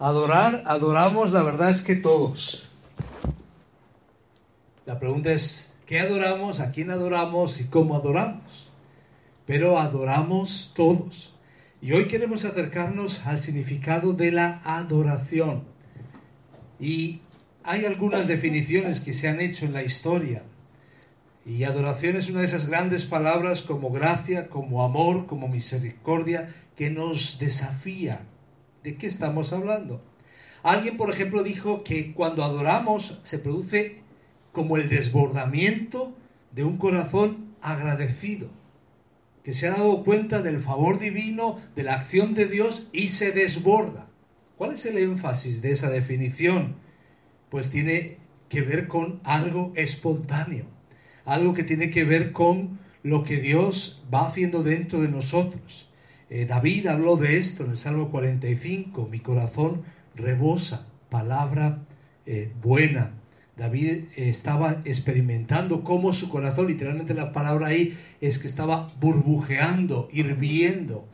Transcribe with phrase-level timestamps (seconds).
[0.00, 2.66] Adorar, adoramos, la verdad es que todos.
[4.86, 6.60] La pregunta es, ¿qué adoramos?
[6.60, 7.60] ¿A quién adoramos?
[7.60, 8.70] ¿Y cómo adoramos?
[9.44, 11.34] Pero adoramos todos.
[11.82, 15.64] Y hoy queremos acercarnos al significado de la adoración.
[16.80, 17.20] Y
[17.62, 20.44] hay algunas definiciones que se han hecho en la historia.
[21.44, 26.88] Y adoración es una de esas grandes palabras como gracia, como amor, como misericordia, que
[26.88, 28.22] nos desafía.
[28.82, 30.02] ¿De qué estamos hablando?
[30.62, 34.02] Alguien, por ejemplo, dijo que cuando adoramos se produce
[34.52, 36.16] como el desbordamiento
[36.52, 38.48] de un corazón agradecido,
[39.42, 43.32] que se ha dado cuenta del favor divino, de la acción de Dios y se
[43.32, 44.08] desborda.
[44.56, 46.76] ¿Cuál es el énfasis de esa definición?
[47.48, 48.18] Pues tiene
[48.48, 50.66] que ver con algo espontáneo
[51.24, 55.89] algo que tiene que ver con lo que Dios va haciendo dentro de nosotros.
[56.30, 59.82] Eh, David habló de esto en el Salmo 45, mi corazón
[60.14, 61.80] rebosa, palabra
[62.24, 63.10] eh, buena.
[63.56, 70.08] David eh, estaba experimentando cómo su corazón, literalmente la palabra ahí es que estaba burbujeando,
[70.12, 71.08] hirviendo.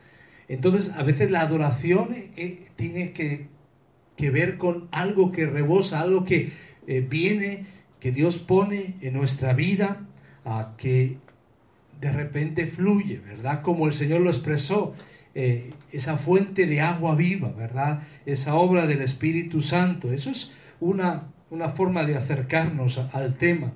[0.47, 2.15] Entonces, a veces la adoración
[2.75, 3.47] tiene que,
[4.15, 6.53] que, ver con algo que rebosa, algo que
[7.09, 7.65] viene
[7.99, 10.05] que Dios pone en nuestra vida,
[10.45, 11.17] a que
[11.99, 13.61] de repente fluye, ¿verdad?
[13.61, 14.93] Como el Señor lo expresó,
[15.35, 18.01] eh, esa fuente de agua viva, ¿verdad?
[18.25, 20.11] Esa obra del Espíritu Santo.
[20.11, 23.73] Eso es una, una forma de acercarnos al tema.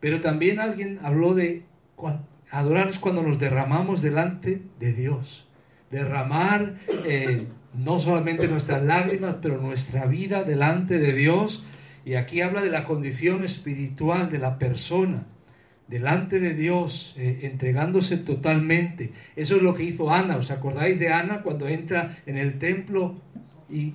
[0.00, 1.64] Pero también alguien habló de
[2.50, 5.48] adorar es cuando nos derramamos delante de Dios.
[5.90, 11.66] Derramar eh, no solamente nuestras lágrimas, pero nuestra vida delante de Dios
[12.04, 15.24] y aquí habla de la condición espiritual de la persona,
[15.88, 19.12] delante de Dios, eh, entregándose totalmente.
[19.36, 20.36] Eso es lo que hizo Ana.
[20.36, 23.20] ¿Os acordáis de Ana cuando entra en el templo
[23.70, 23.94] y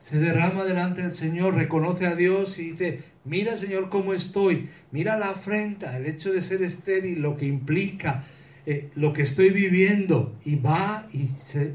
[0.00, 5.16] se derrama delante del Señor, reconoce a Dios y dice, mira Señor cómo estoy, mira
[5.16, 8.24] la afrenta, el hecho de ser estéril, lo que implica,
[8.66, 11.74] eh, lo que estoy viviendo, y va y se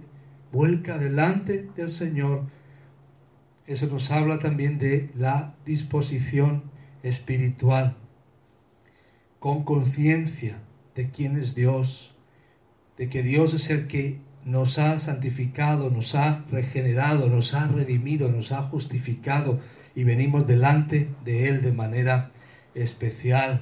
[0.52, 2.44] vuelca delante del Señor
[3.68, 6.64] eso nos habla también de la disposición
[7.04, 7.98] espiritual,
[9.40, 10.60] con conciencia
[10.96, 12.16] de quién es Dios,
[12.98, 18.30] de que Dios es el que nos ha santificado, nos ha regenerado, nos ha redimido,
[18.30, 19.60] nos ha justificado
[19.94, 22.32] y venimos delante de Él de manera
[22.74, 23.62] especial.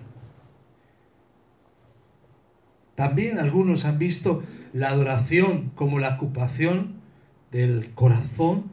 [2.94, 4.44] También algunos han visto
[4.74, 7.02] la adoración como la ocupación
[7.52, 8.66] del corazón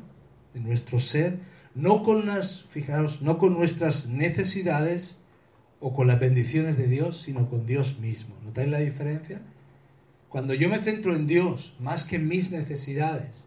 [0.55, 1.39] de nuestro ser,
[1.75, 5.22] no con las, fijaros, no con nuestras necesidades
[5.83, 8.37] o con las bendiciones de Dios, sino con Dios mismo.
[8.45, 9.43] ¿Notáis la diferencia?
[10.29, 13.45] Cuando yo me centro en Dios más que en mis necesidades,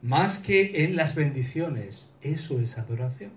[0.00, 3.30] más que en las bendiciones, eso es adoración.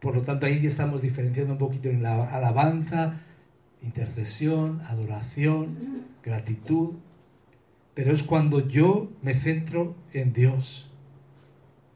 [0.00, 3.20] Por lo tanto, ahí ya estamos diferenciando un poquito en la alabanza,
[3.80, 6.94] intercesión, adoración, gratitud.
[7.94, 10.90] Pero es cuando yo me centro en Dios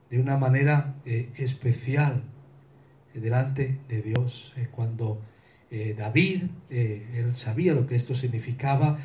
[0.09, 2.23] de una manera eh, especial
[3.21, 4.53] delante de Dios.
[4.57, 5.21] Eh, cuando
[5.71, 9.01] David, él sabía lo que esto significaba,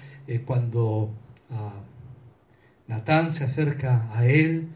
[0.46, 1.14] cuando
[1.50, 1.84] ah,
[2.88, 4.70] Natán se acerca a él,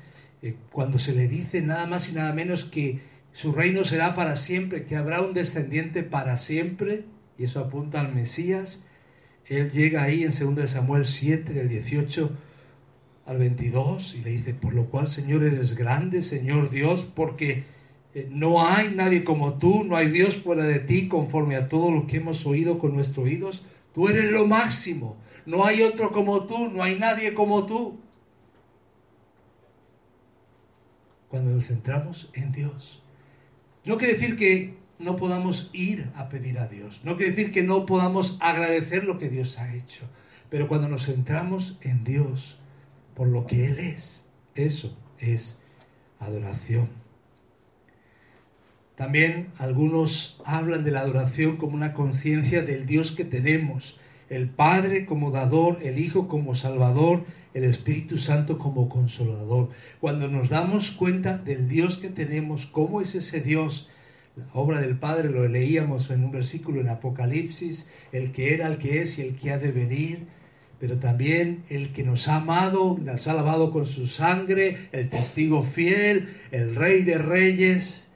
[0.73, 2.99] cuando se le dice nada más y nada menos que
[3.31, 7.05] su reino será para siempre, que habrá un descendiente para siempre,
[7.37, 8.85] y eso apunta al Mesías,
[9.45, 12.31] él llega ahí en 2 Samuel 7, del 18
[13.25, 17.63] al 22 y le dice, por lo cual Señor eres grande, Señor Dios, porque eh,
[18.29, 22.07] no hay nadie como tú, no hay Dios fuera de ti, conforme a todo lo
[22.07, 23.67] que hemos oído con nuestros oídos.
[23.93, 27.99] Tú eres lo máximo, no hay otro como tú, no hay nadie como tú.
[31.29, 33.03] Cuando nos centramos en Dios.
[33.85, 37.63] No quiere decir que no podamos ir a pedir a Dios, no quiere decir que
[37.63, 40.09] no podamos agradecer lo que Dios ha hecho,
[40.49, 42.59] pero cuando nos centramos en Dios,
[43.13, 44.25] por lo que Él es.
[44.55, 45.59] Eso es
[46.19, 47.06] adoración.
[48.97, 55.05] También algunos hablan de la adoración como una conciencia del Dios que tenemos, el Padre
[55.05, 57.23] como dador, el Hijo como salvador,
[57.53, 59.69] el Espíritu Santo como consolador.
[60.01, 63.91] Cuando nos damos cuenta del Dios que tenemos, cómo es ese Dios,
[64.35, 68.79] la obra del Padre lo leíamos en un versículo en Apocalipsis, el que era, el
[68.79, 70.25] que es y el que ha de venir,
[70.79, 75.61] pero también el que nos ha amado, nos ha lavado con su sangre, el testigo
[75.61, 78.06] fiel, el rey de reyes,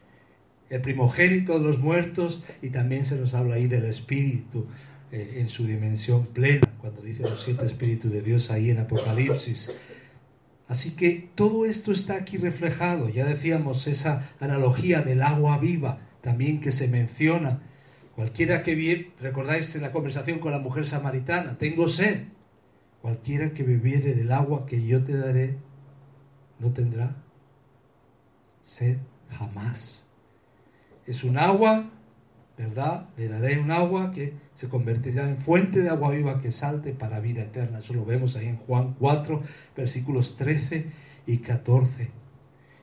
[0.71, 4.67] el primogénito de los muertos, y también se nos habla ahí del Espíritu
[5.11, 9.75] eh, en su dimensión plena, cuando dice los siete Espíritus de Dios ahí en Apocalipsis.
[10.69, 13.09] Así que todo esto está aquí reflejado.
[13.09, 17.61] Ya decíamos esa analogía del agua viva, también que se menciona.
[18.15, 22.23] Cualquiera que vive, recordáis en la conversación con la mujer samaritana, tengo sed.
[23.01, 25.57] Cualquiera que bebiere del agua que yo te daré,
[26.59, 27.17] no tendrá
[28.63, 28.95] sed
[29.29, 30.00] jamás.
[31.07, 31.89] Es un agua,
[32.57, 33.09] ¿verdad?
[33.17, 37.19] Le daré un agua que se convertirá en fuente de agua viva que salte para
[37.19, 37.79] vida eterna.
[37.79, 39.41] Eso lo vemos ahí en Juan 4,
[39.75, 40.85] versículos 13
[41.25, 42.09] y 14.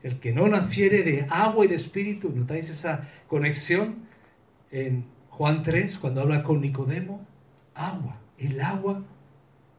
[0.02, 4.06] El que no naciere de agua y de espíritu, ¿notáis esa conexión
[4.70, 7.26] en Juan 3 cuando habla con Nicodemo?
[7.74, 9.04] Agua, el agua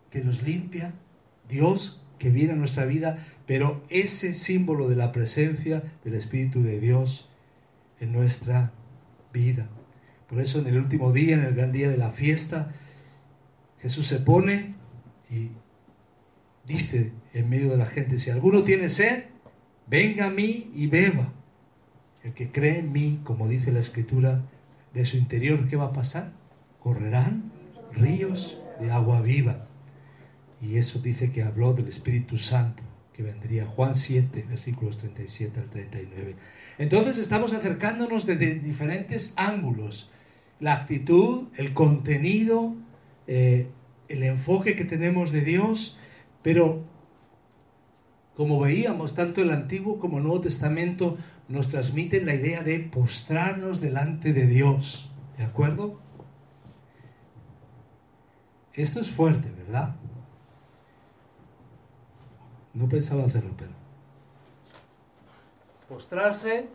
[0.09, 0.94] que nos limpia,
[1.47, 6.80] Dios que viene a nuestra vida, pero ese símbolo de la presencia del Espíritu de
[6.80, 7.29] Dios
[8.00, 8.72] en nuestra
[9.34, 9.68] vida.
[10.28, 12.72] Por eso en el último día, en el gran día de la fiesta,
[13.81, 14.75] Jesús se pone
[15.30, 15.50] y
[16.66, 19.25] dice en medio de la gente, si alguno tiene sed,
[19.88, 21.34] venga a mí y beba.
[22.24, 24.44] El que cree en mí, como dice la escritura,
[24.94, 26.31] de su interior, ¿qué va a pasar?
[26.80, 27.52] Correrán
[27.94, 29.68] ríos de agua viva.
[30.62, 32.84] Y eso dice que habló del Espíritu Santo,
[33.19, 36.38] que vendría Juan 7, versículos 37 al 39.
[36.77, 40.10] Entonces estamos acercándonos desde diferentes ángulos
[40.62, 42.75] la actitud, el contenido,
[43.27, 43.68] eh,
[44.07, 45.98] el enfoque que tenemos de Dios,
[46.44, 46.86] pero
[48.38, 51.18] como veíamos, tanto el Antiguo como el Nuevo Testamento
[51.50, 55.12] nos transmiten la idea de postrarnos delante de Dios.
[55.38, 56.00] ¿De acuerdo?
[58.71, 59.98] Esto es fuerte, ¿verdad?
[62.80, 63.72] No pensaba hacerlo, pero...
[65.90, 66.70] Postrarse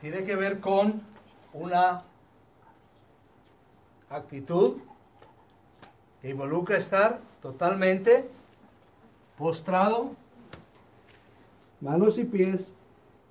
[0.00, 1.02] tiene que ver con
[1.52, 2.04] una
[4.08, 4.76] actitud
[6.22, 8.30] que involucra estar totalmente
[9.36, 10.12] postrado,
[11.80, 12.60] manos y pies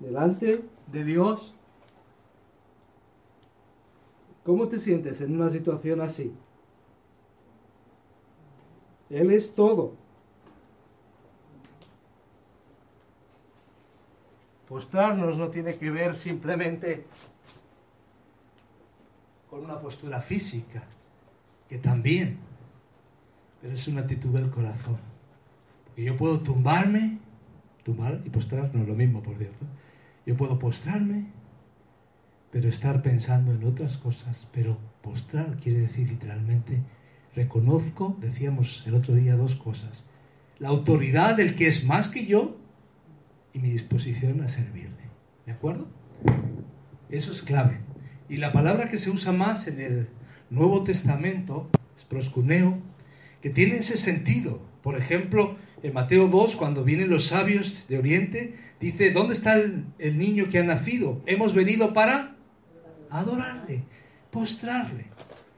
[0.00, 1.54] delante de Dios.
[4.44, 6.34] ¿Cómo te sientes en una situación así?
[9.08, 9.97] Él es todo.
[14.68, 17.06] Postrarnos no tiene que ver simplemente
[19.48, 20.82] con una postura física,
[21.70, 22.36] que también,
[23.62, 24.98] pero es una actitud del corazón.
[25.86, 27.18] Porque yo puedo tumbarme,
[27.82, 29.64] tumbar y postrar, no es lo mismo, por cierto.
[30.26, 31.24] Yo puedo postrarme,
[32.50, 36.82] pero estar pensando en otras cosas, pero postrar quiere decir literalmente,
[37.34, 40.04] reconozco, decíamos el otro día dos cosas,
[40.58, 42.56] la autoridad del que es más que yo
[43.58, 45.08] y mi disposición a servirle.
[45.46, 45.88] ¿De acuerdo?
[47.10, 47.78] Eso es clave.
[48.28, 50.08] Y la palabra que se usa más en el
[50.50, 52.78] Nuevo Testamento es proscuneo,
[53.42, 54.62] que tiene ese sentido.
[54.82, 59.86] Por ejemplo, en Mateo 2, cuando vienen los sabios de Oriente, dice, ¿dónde está el,
[59.98, 61.22] el niño que ha nacido?
[61.26, 62.36] Hemos venido para
[63.10, 63.82] adorarle,
[64.30, 65.06] postrarle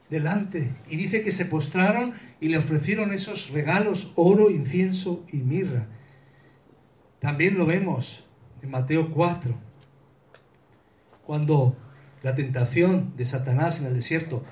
[0.09, 0.71] delante.
[0.89, 5.87] Y dice que se postraron y le ofrecieron esos regalos, oro, incienso y mirra.
[7.21, 8.25] También lo vemos
[8.63, 9.53] en Mateo 4,
[11.23, 11.77] cuando
[12.23, 14.43] la tentación de Satanás en el desierto,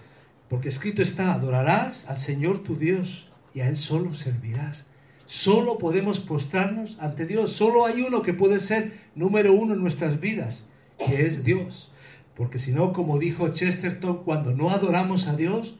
[0.50, 4.86] porque escrito está, adorarás al Señor tu Dios y a Él solo servirás.
[5.26, 7.54] Solo podemos postrarnos ante Dios.
[7.54, 11.92] Solo hay uno que puede ser número uno en nuestras vidas, que es Dios.
[12.36, 15.80] Porque si no, como dijo Chesterton, cuando no adoramos a Dios,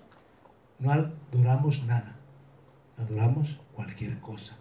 [0.80, 2.16] no adoramos nada.
[2.98, 4.59] Adoramos cualquier cosa.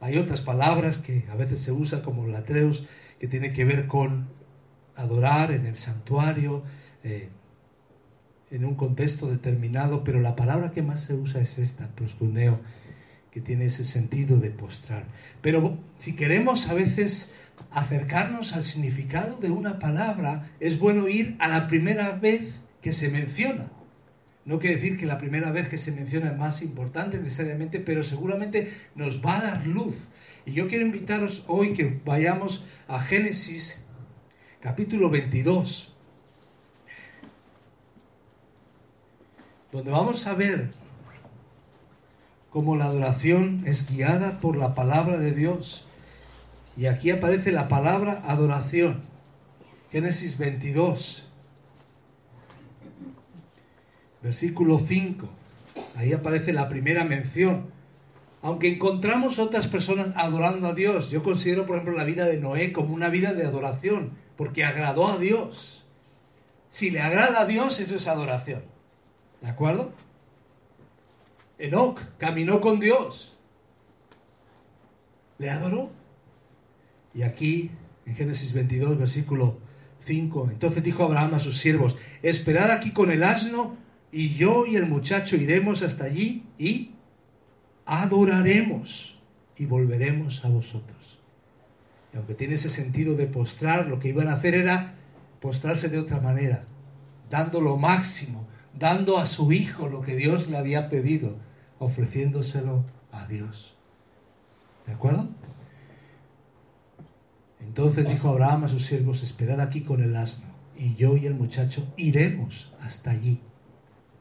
[0.00, 2.86] Hay otras palabras que a veces se usan como latreos
[3.18, 4.28] que tiene que ver con
[4.96, 6.62] adorar en el santuario,
[7.04, 7.28] eh,
[8.50, 12.60] en un contexto determinado, pero la palabra que más se usa es esta, proscuneo,
[13.30, 15.04] que tiene ese sentido de postrar.
[15.40, 17.34] Pero si queremos a veces
[17.70, 23.10] acercarnos al significado de una palabra, es bueno ir a la primera vez que se
[23.10, 23.70] menciona.
[24.44, 28.02] No quiere decir que la primera vez que se menciona es más importante necesariamente, pero
[28.02, 29.94] seguramente nos va a dar luz.
[30.46, 33.84] Y yo quiero invitaros hoy que vayamos a Génesis
[34.60, 35.94] capítulo 22,
[39.72, 40.70] donde vamos a ver
[42.50, 45.86] cómo la adoración es guiada por la palabra de Dios.
[46.76, 49.02] Y aquí aparece la palabra adoración.
[49.92, 51.29] Génesis 22
[54.22, 55.28] versículo 5.
[55.96, 57.70] Ahí aparece la primera mención.
[58.42, 62.72] Aunque encontramos otras personas adorando a Dios, yo considero, por ejemplo, la vida de Noé
[62.72, 65.84] como una vida de adoración, porque agradó a Dios.
[66.70, 68.62] Si le agrada a Dios, eso es adoración.
[69.42, 69.92] ¿De acuerdo?
[71.58, 73.36] Enoch caminó con Dios.
[75.38, 75.90] Le adoró.
[77.14, 77.70] Y aquí,
[78.06, 79.58] en Génesis 22, versículo
[80.04, 83.76] 5, entonces dijo Abraham a sus siervos, esperad aquí con el asno
[84.12, 86.90] y yo y el muchacho iremos hasta allí y
[87.86, 89.18] adoraremos
[89.56, 91.18] y volveremos a vosotros.
[92.12, 94.94] Y aunque tiene ese sentido de postrar, lo que iban a hacer era
[95.40, 96.64] postrarse de otra manera,
[97.30, 98.46] dando lo máximo,
[98.78, 101.36] dando a su hijo lo que Dios le había pedido,
[101.78, 103.74] ofreciéndoselo a Dios.
[104.86, 105.28] ¿De acuerdo?
[107.60, 111.34] Entonces dijo Abraham a sus siervos, esperad aquí con el asno, y yo y el
[111.34, 113.40] muchacho iremos hasta allí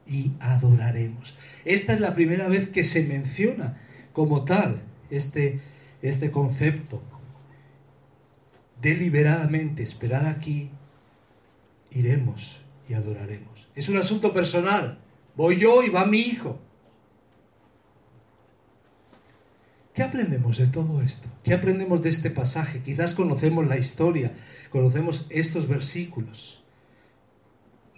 [0.09, 1.37] y adoraremos.
[1.63, 3.77] Esta es la primera vez que se menciona
[4.11, 5.61] como tal este,
[6.01, 7.01] este concepto.
[8.81, 10.71] Deliberadamente, esperad aquí,
[11.91, 13.69] iremos y adoraremos.
[13.75, 14.99] Es un asunto personal.
[15.35, 16.59] Voy yo y va mi hijo.
[19.93, 21.27] ¿Qué aprendemos de todo esto?
[21.43, 22.81] ¿Qué aprendemos de este pasaje?
[22.81, 24.31] Quizás conocemos la historia,
[24.69, 26.58] conocemos estos versículos.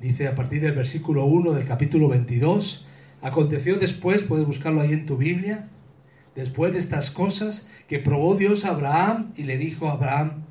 [0.01, 2.87] Dice a partir del versículo 1 del capítulo 22,
[3.21, 5.69] aconteció después, puedes buscarlo ahí en tu Biblia,
[6.33, 10.45] después de estas cosas, que probó Dios a Abraham y le dijo a Abraham,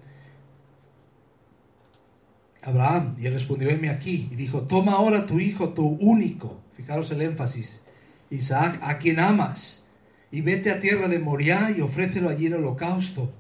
[2.63, 7.11] Abraham, y él respondió, heme aquí, y dijo, toma ahora tu hijo, tu único, fijaros
[7.11, 7.83] el énfasis,
[8.31, 9.89] Isaac, a quien amas,
[10.31, 13.33] y vete a tierra de Moriah y ofrécelo allí en holocausto,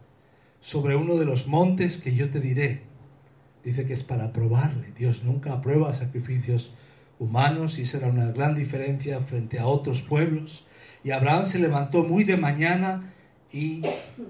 [0.58, 2.89] sobre uno de los montes que yo te diré
[3.64, 4.92] dice que es para probarle.
[4.98, 6.72] Dios nunca aprueba sacrificios
[7.18, 10.66] humanos y será una gran diferencia frente a otros pueblos.
[11.04, 13.12] Y Abraham se levantó muy de mañana
[13.52, 13.82] y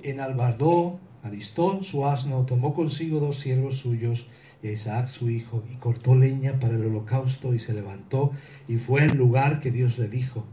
[0.03, 4.27] enalbardó, alistó su asno, tomó consigo dos siervos suyos
[4.63, 8.33] y a Isaac su hijo, y cortó leña para el holocausto y se levantó
[8.69, 10.45] y fue al lugar que Dios le dijo.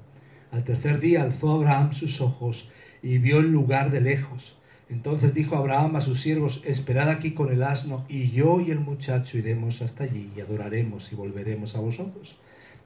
[0.51, 2.69] Al tercer día alzó Abraham sus ojos
[3.03, 4.56] y vio el lugar de lejos
[4.89, 8.79] entonces dijo Abraham a sus siervos, esperad aquí con el asno, y yo y el
[8.79, 12.37] muchacho iremos hasta allí y adoraremos y volveremos a vosotros.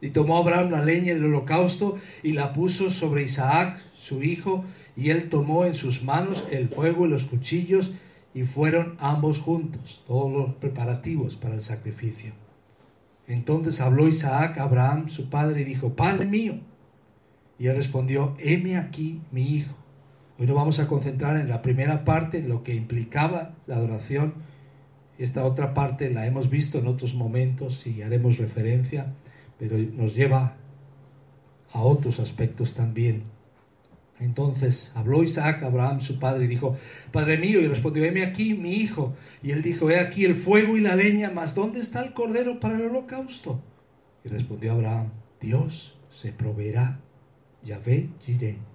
[0.01, 4.65] Y tomó Abraham la leña del holocausto y la puso sobre Isaac, su hijo,
[4.98, 7.93] y él tomó en sus manos el fuego y los cuchillos,
[8.34, 12.34] y fueron ambos juntos, todos los preparativos para el sacrificio.
[13.27, 16.55] Entonces habló Isaac a Abraham, su padre, y dijo, Padre mío.
[17.60, 19.75] Y él respondió, heme aquí mi hijo.
[20.38, 24.33] Hoy nos vamos a concentrar en la primera parte, lo que implicaba la adoración.
[25.17, 29.13] Esta otra parte la hemos visto en otros momentos y haremos referencia,
[29.59, 30.57] pero nos lleva
[31.71, 33.23] a otros aspectos también.
[34.19, 36.77] Entonces habló Isaac a Abraham, su padre, y dijo,
[37.11, 39.15] Padre mío, y respondió, heme aquí, mi hijo.
[39.41, 42.59] Y él dijo, he aquí el fuego y la leña, mas ¿dónde está el cordero
[42.59, 43.61] para el holocausto?
[44.23, 45.09] Y respondió Abraham,
[45.39, 47.00] Dios se proveerá,
[47.63, 48.70] Yahvé iré.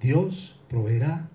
[0.00, 1.28] Dios proveerá,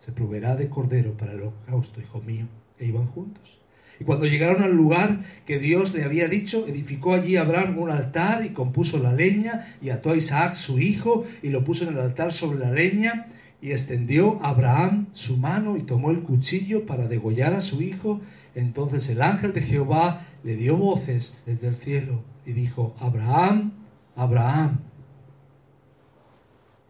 [0.00, 2.46] se proveerá de cordero para el holocausto, hijo mío.
[2.78, 3.58] E iban juntos.
[3.98, 8.44] Y cuando llegaron al lugar que Dios le había dicho, edificó allí Abraham un altar
[8.44, 12.00] y compuso la leña y ató a Isaac su hijo y lo puso en el
[12.00, 13.28] altar sobre la leña
[13.62, 18.20] y extendió Abraham su mano y tomó el cuchillo para degollar a su hijo.
[18.54, 23.72] Entonces el ángel de Jehová le dio voces desde el cielo y dijo, Abraham,
[24.14, 24.80] Abraham.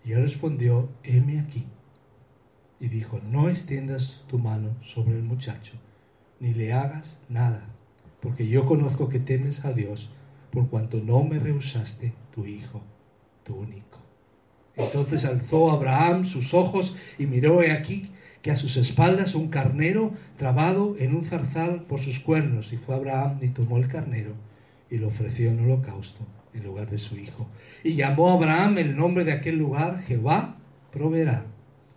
[0.07, 1.67] Y él respondió, heme aquí.
[2.79, 5.73] Y dijo, no extiendas tu mano sobre el muchacho,
[6.39, 7.67] ni le hagas nada,
[8.21, 10.11] porque yo conozco que temes a Dios,
[10.53, 12.83] por cuanto no me rehusaste tu hijo,
[13.43, 13.99] tu único.
[14.77, 18.11] Entonces alzó Abraham sus ojos y miró he aquí
[18.43, 22.95] que a sus espaldas un carnero trabado en un zarzal por sus cuernos, y fue
[22.95, 24.35] Abraham y tomó el carnero
[24.89, 26.25] y lo ofreció en holocausto
[26.57, 27.49] en lugar de su hijo.
[27.85, 30.57] Y llamó a Abraham el nombre de aquel lugar, Jehová
[30.91, 31.45] proveerá.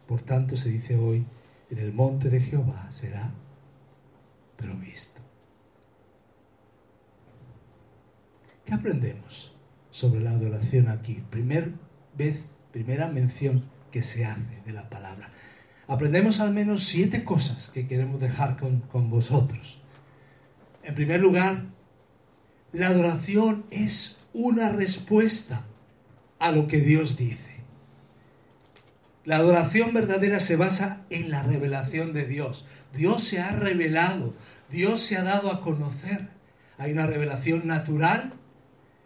[0.07, 1.25] Por tanto se dice hoy,
[1.69, 3.31] en el monte de Jehová será
[4.57, 5.21] provisto.
[8.65, 9.55] ¿Qué aprendemos
[9.89, 11.23] sobre la adoración aquí?
[11.29, 11.71] Primer
[12.15, 15.29] vez, primera mención que se hace de la palabra.
[15.87, 19.81] Aprendemos al menos siete cosas que queremos dejar con, con vosotros.
[20.83, 21.63] En primer lugar,
[22.71, 25.65] la adoración es una respuesta
[26.39, 27.59] a lo que Dios dice.
[29.25, 32.65] La adoración verdadera se basa en la revelación de Dios.
[32.93, 34.33] Dios se ha revelado,
[34.71, 36.29] Dios se ha dado a conocer.
[36.77, 38.31] Hay una revelación natural,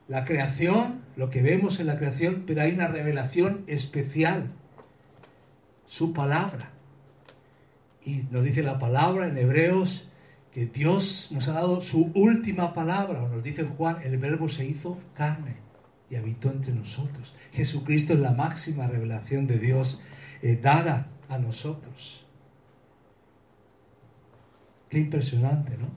[0.08, 4.52] la creación, lo que vemos en la creación, pero hay una revelación especial,
[5.88, 6.70] su palabra.
[8.06, 10.12] Y nos dice la palabra en Hebreos
[10.54, 13.28] que Dios nos ha dado su última palabra.
[13.28, 15.56] Nos dice Juan, el verbo se hizo carne
[16.10, 17.34] y habitó entre nosotros.
[17.54, 20.04] Jesucristo es la máxima revelación de Dios
[20.44, 22.26] eh, dada a nosotros.
[24.90, 25.88] Qué impresionante, ¿no?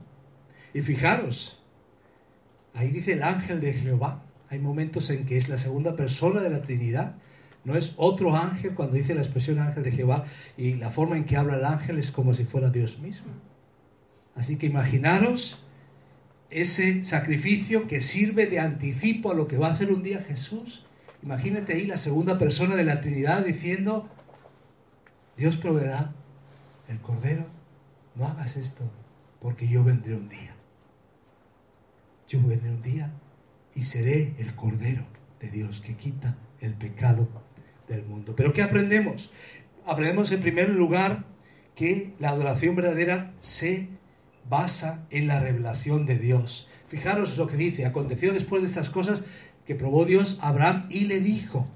[0.73, 1.63] Y fijaros,
[2.73, 4.23] ahí dice el ángel de Jehová.
[4.49, 7.15] Hay momentos en que es la segunda persona de la Trinidad.
[7.63, 11.25] No es otro ángel cuando dice la expresión ángel de Jehová y la forma en
[11.25, 13.33] que habla el ángel es como si fuera Dios mismo.
[14.37, 15.63] Así que imaginaros
[16.49, 20.85] ese sacrificio que sirve de anticipo a lo que va a hacer un día Jesús.
[21.23, 24.07] Imagínate ahí la segunda persona de la Trinidad diciendo,
[25.35, 26.13] Dios proveerá
[26.87, 27.47] el Cordero,
[28.15, 28.89] no hagas esto,
[29.41, 30.55] porque yo vendré un día.
[32.29, 33.11] Yo vendré un día
[33.73, 35.03] y seré el Cordero
[35.39, 37.27] de Dios que quita el pecado
[37.87, 38.35] del mundo.
[38.35, 39.31] Pero ¿qué aprendemos?
[39.85, 41.25] Aprendemos en primer lugar
[41.75, 43.96] que la adoración verdadera se
[44.49, 46.67] basa en la revelación de Dios.
[46.87, 49.23] Fijaros lo que dice, aconteció después de estas cosas
[49.65, 51.67] que probó Dios a Abraham y le dijo,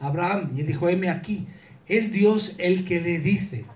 [0.00, 1.46] Abraham, y él dijo, heme aquí,
[1.86, 3.66] es Dios el que le dice,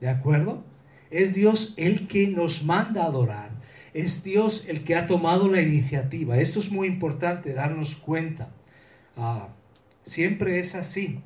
[0.00, 0.62] ¿de acuerdo?
[1.10, 3.50] Es Dios el que nos manda a adorar,
[3.94, 6.38] es Dios el que ha tomado la iniciativa.
[6.38, 8.50] Esto es muy importante darnos cuenta.
[9.16, 9.48] Ah,
[10.04, 11.20] siempre es así.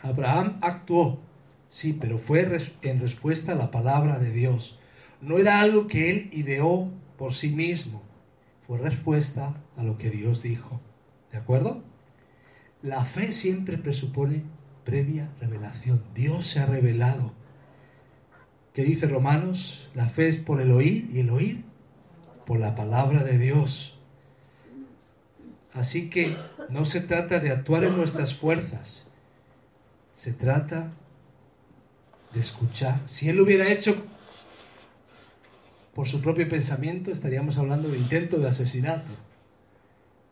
[0.00, 1.20] Abraham actuó,
[1.68, 2.48] sí, pero fue
[2.82, 4.79] en respuesta a la palabra de Dios.
[5.20, 8.02] No era algo que él ideó por sí mismo,
[8.66, 10.80] fue respuesta a lo que Dios dijo.
[11.30, 11.82] ¿De acuerdo?
[12.82, 14.42] La fe siempre presupone
[14.84, 16.02] previa revelación.
[16.14, 17.32] Dios se ha revelado.
[18.72, 19.88] ¿Qué dice Romanos?
[19.94, 21.64] La fe es por el oír y el oír
[22.46, 23.98] por la palabra de Dios.
[25.72, 26.34] Así que
[26.68, 29.12] no se trata de actuar en nuestras fuerzas,
[30.14, 30.90] se trata
[32.32, 32.98] de escuchar.
[33.06, 34.02] Si Él lo hubiera hecho
[35.94, 39.10] por su propio pensamiento, estaríamos hablando de intento de asesinato.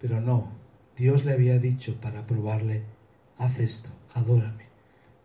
[0.00, 0.52] Pero no,
[0.96, 2.82] Dios le había dicho para probarle,
[3.38, 4.68] haz esto, adórame.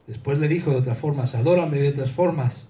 [0.07, 2.69] Después le dijo de otras formas, adórame de otras formas.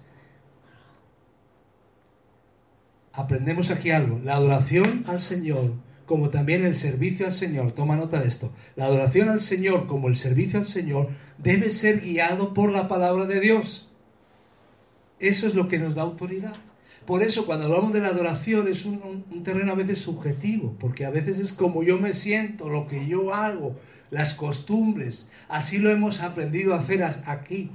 [3.12, 5.72] Aprendemos aquí algo, la adoración al Señor,
[6.06, 10.08] como también el servicio al Señor, toma nota de esto, la adoración al Señor como
[10.08, 13.90] el servicio al Señor debe ser guiado por la palabra de Dios.
[15.18, 16.56] Eso es lo que nos da autoridad.
[17.06, 21.10] Por eso cuando hablamos de la adoración es un, terreno a veces subjetivo, porque a
[21.10, 23.78] veces es como yo me siento, lo que yo hago,
[24.10, 27.70] las costumbres, así lo hemos aprendido a hacer aquí.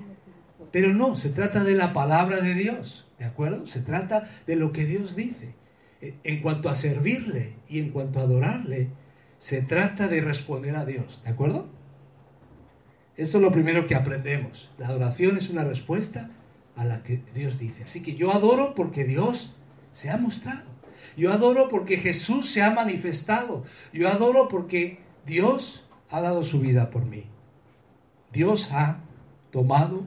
[0.72, 3.68] Pero no, se trata de la palabra de Dios, ¿de acuerdo?
[3.68, 5.54] Se trata de lo que Dios dice.
[6.02, 8.89] En cuanto a servirle y en cuanto a adorarle,
[9.38, 11.68] se trata de responder a Dios, ¿de acuerdo?
[13.15, 14.72] Esto es lo primero que aprendemos.
[14.78, 16.30] La adoración es una respuesta
[16.80, 17.84] a la que Dios dice.
[17.84, 19.58] Así que yo adoro porque Dios
[19.92, 20.63] se ha mostrado.
[21.18, 23.65] Yo adoro porque Jesús se ha manifestado.
[23.92, 27.26] Yo adoro porque Dios ha dado su vida por mí.
[28.32, 29.00] Dios ha
[29.52, 30.04] tomado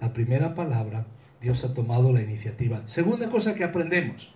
[0.00, 1.06] la primera palabra.
[1.40, 2.82] Dios ha tomado la iniciativa.
[2.86, 4.34] Segunda cosa que aprendemos.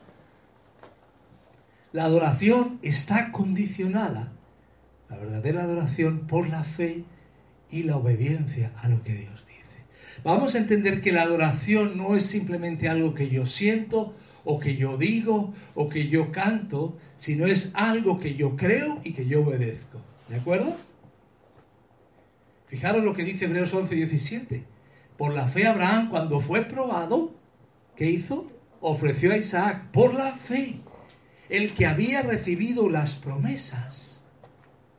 [1.90, 4.32] La adoración está condicionada,
[5.08, 7.04] la verdadera adoración, por la fe
[7.68, 9.44] y la obediencia a lo que Dios
[10.22, 14.76] Vamos a entender que la adoración no es simplemente algo que yo siento o que
[14.76, 19.42] yo digo o que yo canto, sino es algo que yo creo y que yo
[19.42, 20.00] obedezco.
[20.28, 20.76] ¿De acuerdo?
[22.66, 24.64] Fijaros lo que dice Hebreos 11, 17.
[25.16, 27.34] Por la fe Abraham, cuando fue probado,
[27.96, 28.50] ¿qué hizo?
[28.80, 30.80] Ofreció a Isaac por la fe,
[31.48, 34.24] el que había recibido las promesas,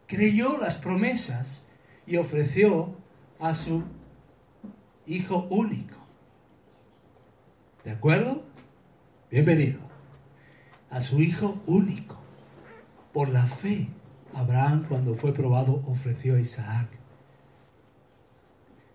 [0.08, 1.68] creyó las promesas
[2.08, 2.96] y ofreció
[3.40, 3.84] a su
[5.08, 5.96] hijo único.
[7.84, 8.44] ¿De acuerdo?
[9.30, 9.80] Bienvenido.
[10.90, 12.18] A su hijo único.
[13.14, 13.88] Por la fe,
[14.34, 16.90] Abraham cuando fue probado ofreció a Isaac.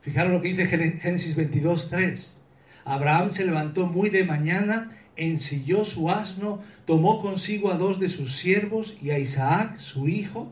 [0.01, 2.37] Fijaros lo que dice Génesis 22, 3.
[2.85, 8.37] Abraham se levantó muy de mañana, ensilló su asno, tomó consigo a dos de sus
[8.37, 10.51] siervos y a Isaac, su hijo,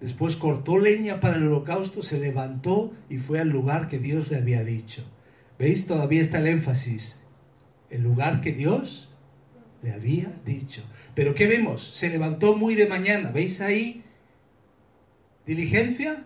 [0.00, 4.36] Después cortó leña para el holocausto, se levantó y fue al lugar que Dios le
[4.36, 5.02] había dicho.
[5.58, 5.86] ¿Veis?
[5.86, 7.24] Todavía está el énfasis.
[7.90, 9.12] El lugar que Dios
[9.82, 10.82] le había dicho.
[11.14, 11.82] Pero ¿qué vemos?
[11.82, 13.32] Se levantó muy de mañana.
[13.32, 14.04] ¿Veis ahí?
[15.46, 16.24] ¿Diligencia?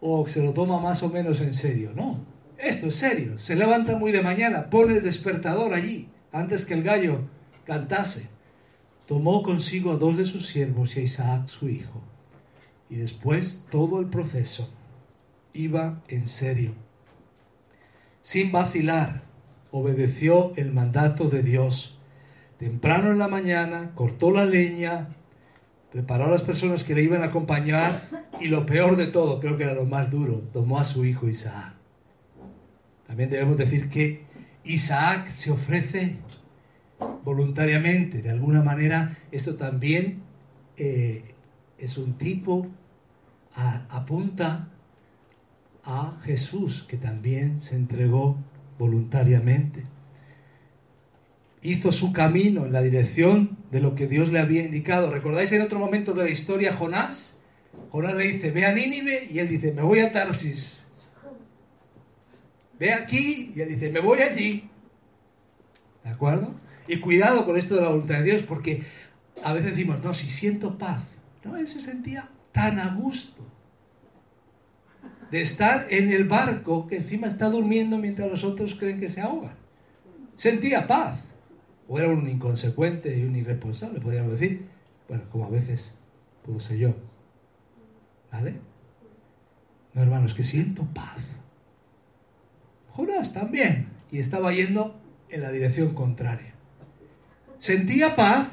[0.00, 1.92] ¿O se lo toma más o menos en serio?
[1.94, 2.24] No.
[2.56, 3.38] Esto es serio.
[3.38, 4.70] Se levanta muy de mañana.
[4.70, 7.20] Pone el despertador allí, antes que el gallo
[7.66, 8.30] cantase.
[9.04, 12.13] Tomó consigo a dos de sus siervos y a Isaac su hijo
[12.94, 14.72] y después todo el proceso
[15.52, 16.74] iba en serio.
[18.22, 19.22] Sin vacilar,
[19.72, 21.98] obedeció el mandato de Dios.
[22.56, 25.08] Temprano en la mañana cortó la leña,
[25.90, 28.00] preparó a las personas que le iban a acompañar
[28.40, 31.28] y lo peor de todo, creo que era lo más duro, tomó a su hijo
[31.28, 31.74] Isaac.
[33.08, 34.22] También debemos decir que
[34.62, 36.18] Isaac se ofrece
[37.24, 38.22] voluntariamente.
[38.22, 40.22] De alguna manera, esto también
[40.76, 41.34] eh,
[41.76, 42.68] es un tipo,
[43.54, 44.68] apunta
[45.84, 48.36] a Jesús, que también se entregó
[48.78, 49.84] voluntariamente.
[51.62, 55.10] Hizo su camino en la dirección de lo que Dios le había indicado.
[55.10, 57.38] ¿Recordáis en otro momento de la historia Jonás?
[57.90, 60.86] Jonás le dice, ve a Nínive y él dice, me voy a Tarsis.
[62.78, 64.68] Ve aquí y él dice, me voy allí.
[66.02, 66.54] ¿De acuerdo?
[66.86, 68.82] Y cuidado con esto de la voluntad de Dios, porque
[69.42, 71.02] a veces decimos, no, si siento paz.
[71.44, 73.43] No, él se sentía tan a gusto
[75.34, 79.20] de estar en el barco que encima está durmiendo mientras los otros creen que se
[79.20, 79.56] ahogan.
[80.36, 81.18] Sentía paz.
[81.88, 84.64] O era un inconsecuente y un irresponsable, podríamos decir.
[85.08, 85.98] Bueno, como a veces
[86.44, 86.94] puedo ser yo.
[88.30, 88.54] ¿Vale?
[89.92, 91.18] No, hermanos, que siento paz.
[92.92, 93.88] Jonás también.
[94.12, 94.94] Y estaba yendo
[95.30, 96.54] en la dirección contraria.
[97.58, 98.46] Sentía paz.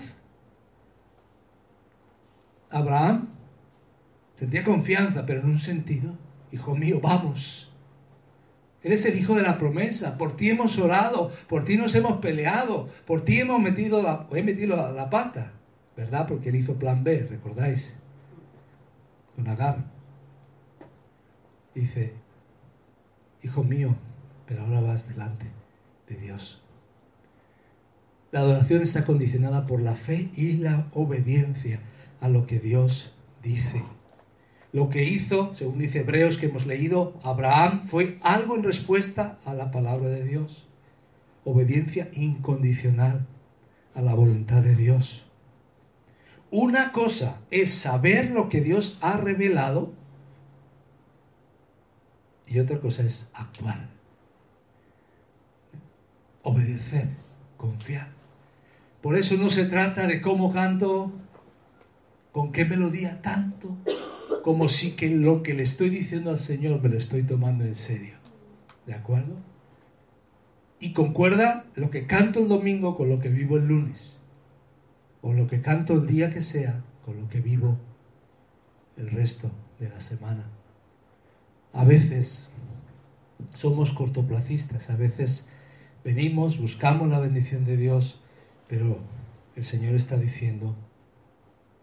[2.71, 3.27] Abraham
[4.35, 6.15] sentía confianza, pero en un sentido,
[6.51, 7.71] hijo mío, vamos.
[8.83, 10.17] Eres el hijo de la promesa.
[10.17, 14.75] Por ti hemos orado, por ti nos hemos peleado, por ti hemos metido la, metido
[14.75, 15.51] la, la pata,
[15.95, 16.27] ¿verdad?
[16.27, 17.95] Porque él hizo plan B, ¿recordáis?
[19.35, 19.85] Con Agar.
[21.73, 22.13] Dice,
[23.43, 23.95] hijo mío,
[24.47, 25.45] pero ahora vas delante
[26.07, 26.61] de Dios.
[28.31, 31.81] La adoración está condicionada por la fe y la obediencia
[32.19, 33.83] a lo que Dios dice.
[34.73, 39.53] Lo que hizo, según dice Hebreos que hemos leído, Abraham fue algo en respuesta a
[39.53, 40.67] la palabra de Dios.
[41.43, 43.27] Obediencia incondicional
[43.93, 45.25] a la voluntad de Dios.
[46.51, 49.93] Una cosa es saber lo que Dios ha revelado
[52.47, 53.87] y otra cosa es actuar.
[56.43, 57.07] Obedecer,
[57.57, 58.09] confiar.
[59.01, 61.11] Por eso no se trata de cómo canto,
[62.31, 63.77] con qué melodía tanto,
[64.43, 67.75] como si que lo que le estoy diciendo al Señor me lo estoy tomando en
[67.75, 68.15] serio.
[68.85, 69.35] ¿De acuerdo?
[70.79, 74.17] Y concuerda lo que canto el domingo con lo que vivo el lunes.
[75.21, 77.77] O lo que canto el día que sea con lo que vivo
[78.97, 80.45] el resto de la semana.
[81.73, 82.49] A veces
[83.53, 85.47] somos cortoplacistas, a veces
[86.03, 88.21] venimos, buscamos la bendición de Dios
[88.71, 88.99] pero
[89.57, 90.77] el Señor está diciendo,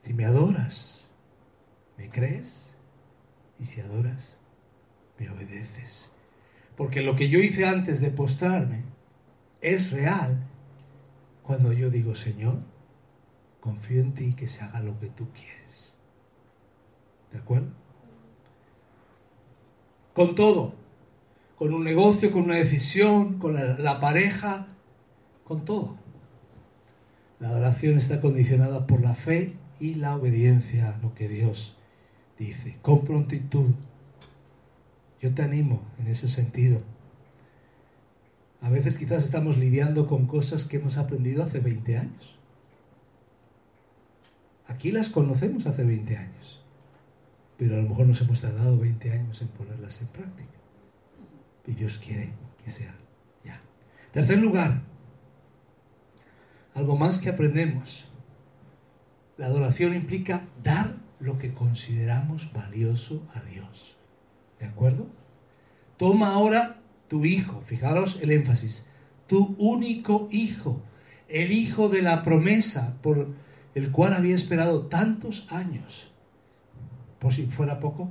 [0.01, 0.98] si me adoras,
[1.99, 2.75] ¿me crees?
[3.59, 4.39] Y si adoras,
[5.19, 6.13] me obedeces.
[6.77, 8.85] Porque lo que yo hice antes de postrarme
[9.61, 10.39] es real
[11.43, 12.59] cuando yo digo, Señor,
[13.61, 15.95] confío en ti que se haga lo que tú quieres.
[17.33, 17.69] ¿De acuerdo?
[20.15, 20.75] Con todo,
[21.57, 24.69] con un negocio, con una decisión, con la, la pareja,
[25.45, 25.97] con todo.
[27.41, 31.78] La adoración está condicionada por la fe y la obediencia a lo que Dios
[32.39, 32.77] dice.
[32.83, 33.71] Con prontitud.
[35.21, 36.81] Yo te animo en ese sentido.
[38.61, 42.39] A veces quizás estamos lidiando con cosas que hemos aprendido hace 20 años.
[44.67, 46.63] Aquí las conocemos hace 20 años,
[47.57, 50.51] pero a lo mejor nos hemos tardado 20 años en ponerlas en práctica.
[51.67, 52.95] Y Dios quiere que sea
[53.45, 53.61] ya.
[54.13, 54.83] Tercer lugar,
[56.75, 58.09] algo más que aprendemos.
[59.37, 63.97] La adoración implica dar lo que consideramos valioso a Dios.
[64.59, 65.07] ¿De acuerdo?
[65.97, 68.87] Toma ahora tu hijo, fijaros el énfasis,
[69.27, 70.83] tu único hijo,
[71.29, 73.35] el hijo de la promesa por
[73.75, 76.13] el cual había esperado tantos años.
[77.19, 78.11] Por si fuera poco,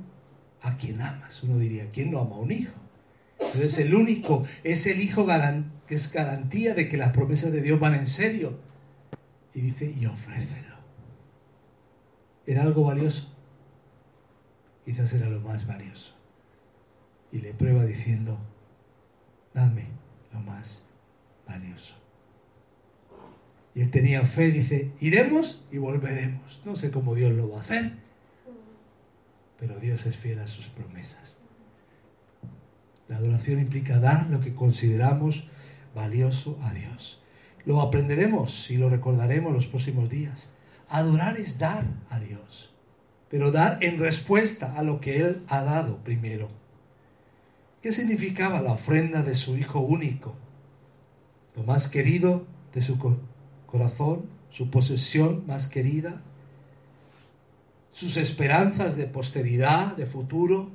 [0.62, 1.43] a quien amas.
[1.43, 2.74] Uno diría, ¿quién no ama a un hijo?
[3.39, 5.26] Entonces el único es el hijo
[5.88, 8.60] que es garantía de que las promesas de Dios van en serio.
[9.54, 10.66] Y dice, y ofrécelo.
[12.47, 13.27] ¿Era algo valioso?
[14.86, 16.15] Quizás era lo más valioso.
[17.31, 18.38] Y le prueba diciendo,
[19.53, 19.88] dame
[20.31, 20.81] lo más
[21.45, 21.93] valioso.
[23.75, 26.62] Y él tenía fe, dice, iremos y volveremos.
[26.63, 27.91] No sé cómo Dios lo va a hacer,
[29.60, 31.38] pero Dios es fiel a sus promesas.
[33.10, 35.49] La adoración implica dar lo que consideramos
[35.93, 37.21] valioso a Dios.
[37.65, 40.53] Lo aprenderemos y lo recordaremos los próximos días.
[40.89, 42.73] Adorar es dar a Dios,
[43.30, 46.47] pero dar en respuesta a lo que Él ha dado primero.
[47.82, 50.34] ¿Qué significaba la ofrenda de su Hijo único?
[51.56, 52.97] Lo más querido de su
[53.65, 56.21] corazón, su posesión más querida.
[57.97, 60.69] sus esperanzas de posteridad, de futuro.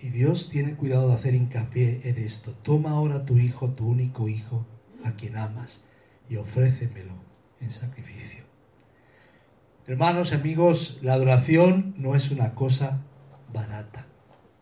[0.00, 2.52] Y Dios tiene cuidado de hacer hincapié en esto.
[2.62, 4.66] Toma ahora tu hijo, tu único hijo,
[5.02, 5.82] a quien amas,
[6.28, 7.14] y ofrécemelo
[7.60, 8.44] en sacrificio.
[9.86, 13.02] Hermanos, amigos, la adoración no es una cosa
[13.52, 14.06] barata,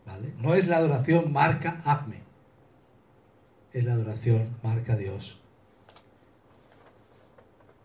[0.05, 0.33] ¿vale?
[0.37, 2.21] No es la adoración marca Acme,
[3.71, 5.39] es la adoración marca Dios.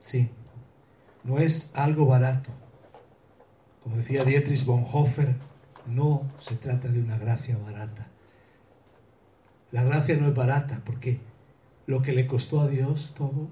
[0.01, 0.31] Sí,
[1.23, 2.51] no es algo barato.
[3.83, 5.37] Como decía Dietrich Bonhoeffer,
[5.87, 8.09] no se trata de una gracia barata.
[9.71, 11.21] La gracia no es barata porque
[11.87, 13.49] lo que le costó a Dios todo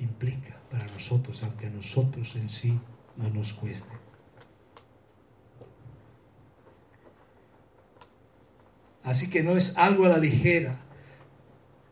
[0.00, 2.78] implica para nosotros, aunque a nosotros en sí
[3.16, 3.94] no nos cueste.
[9.02, 10.78] Así que no es algo a la ligera.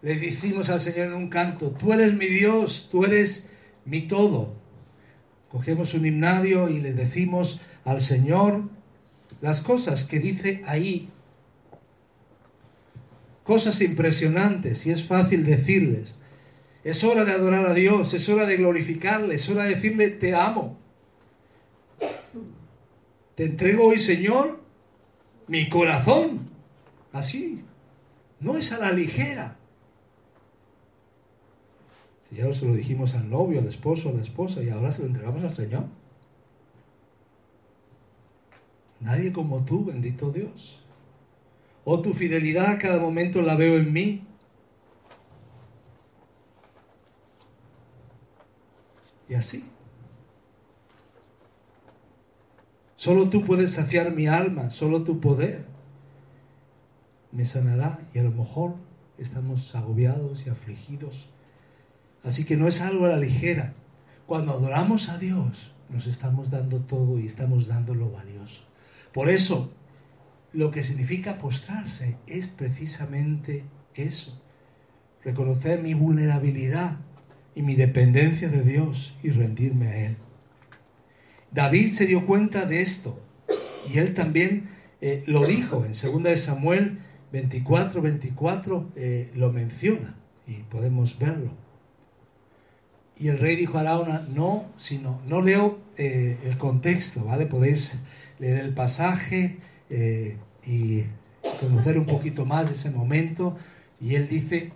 [0.02, 3.50] Le decimos al Señor en un canto, tú eres mi Dios, tú eres
[3.84, 4.54] mi todo.
[5.50, 8.62] Cogemos un himnario y le decimos al Señor
[9.40, 11.08] las cosas que dice ahí.
[13.44, 16.18] Cosas impresionantes y es fácil decirles.
[16.84, 20.34] Es hora de adorar a Dios, es hora de glorificarle, es hora de decirle, te
[20.34, 20.78] amo.
[23.34, 24.60] Te entrego hoy, Señor,
[25.46, 26.48] mi corazón.
[27.12, 27.62] Así.
[28.40, 29.56] No es a la ligera.
[32.28, 35.00] Si ya se lo dijimos al novio, al esposo, a la esposa y ahora se
[35.00, 35.84] lo entregamos al Señor.
[39.00, 40.82] Nadie como tú, bendito Dios.
[41.84, 44.27] Oh, tu fidelidad a cada momento la veo en mí.
[49.28, 49.68] Y así.
[52.96, 55.64] Solo tú puedes saciar mi alma, solo tu poder
[57.32, 58.74] me sanará y a lo mejor
[59.18, 61.28] estamos agobiados y afligidos.
[62.24, 63.74] Así que no es algo a la ligera.
[64.26, 68.64] Cuando adoramos a Dios, nos estamos dando todo y estamos dando lo valioso.
[69.12, 69.72] Por eso,
[70.52, 73.64] lo que significa postrarse es precisamente
[73.94, 74.40] eso.
[75.24, 76.96] Reconocer mi vulnerabilidad
[77.58, 80.16] y mi dependencia de Dios y rendirme a Él.
[81.50, 83.20] David se dio cuenta de esto
[83.92, 84.68] y él también
[85.00, 86.98] eh, lo dijo en 2 Samuel
[87.32, 90.14] 24, 24, eh, lo menciona
[90.46, 91.50] y podemos verlo.
[93.16, 97.46] Y el rey dijo a Arauna, no, sino, no leo eh, el contexto, ¿vale?
[97.46, 98.00] Podéis
[98.38, 99.56] leer el pasaje
[100.64, 101.02] y
[101.58, 103.58] conocer un poquito más de ese momento.
[104.00, 104.70] Y él dice,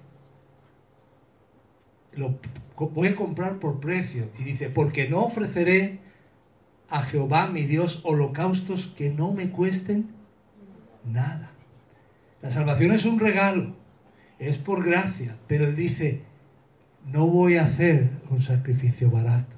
[2.14, 2.38] lo
[2.76, 4.28] voy a comprar por precio.
[4.38, 6.00] Y dice, porque no ofreceré
[6.90, 10.10] a Jehová mi Dios holocaustos que no me cuesten
[11.04, 11.50] nada.
[12.42, 13.74] La salvación es un regalo,
[14.38, 16.22] es por gracia, pero él dice,
[17.06, 19.56] no voy a hacer un sacrificio barato,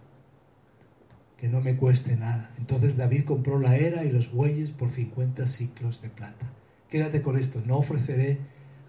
[1.39, 2.51] que no me cueste nada.
[2.59, 6.51] Entonces David compró la era y los bueyes por 50 ciclos de plata.
[6.91, 8.39] Quédate con esto, no ofreceré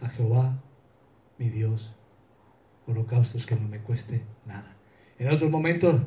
[0.01, 0.61] a Jehová
[1.37, 1.94] mi Dios
[2.87, 4.75] holocaustos que no me cueste nada.
[5.17, 6.05] En otro momento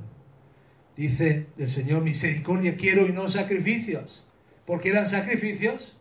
[0.97, 4.25] dice el Señor, misericordia quiero y no sacrificios.
[4.67, 5.99] porque eran sacrificios?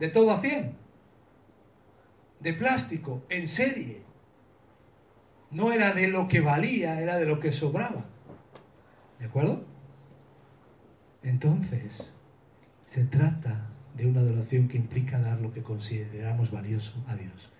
[0.00, 0.74] De todo a cien.
[2.40, 4.02] De plástico, en serie.
[5.52, 8.04] No era de lo que valía, era de lo que sobraba.
[9.20, 9.64] ¿De acuerdo?
[11.22, 12.12] Entonces,
[12.84, 17.52] se trata de una adoración que implica dar lo que consideramos valioso a Dios.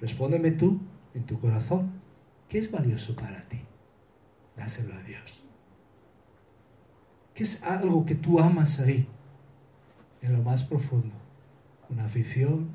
[0.00, 0.80] Respóndeme tú
[1.14, 1.92] en tu corazón,
[2.48, 3.60] ¿qué es valioso para ti?
[4.58, 5.40] dáselo a Dios.
[7.34, 9.06] ¿Qué es algo que tú amas ahí,
[10.20, 11.14] en lo más profundo?
[11.88, 12.68] Una afición,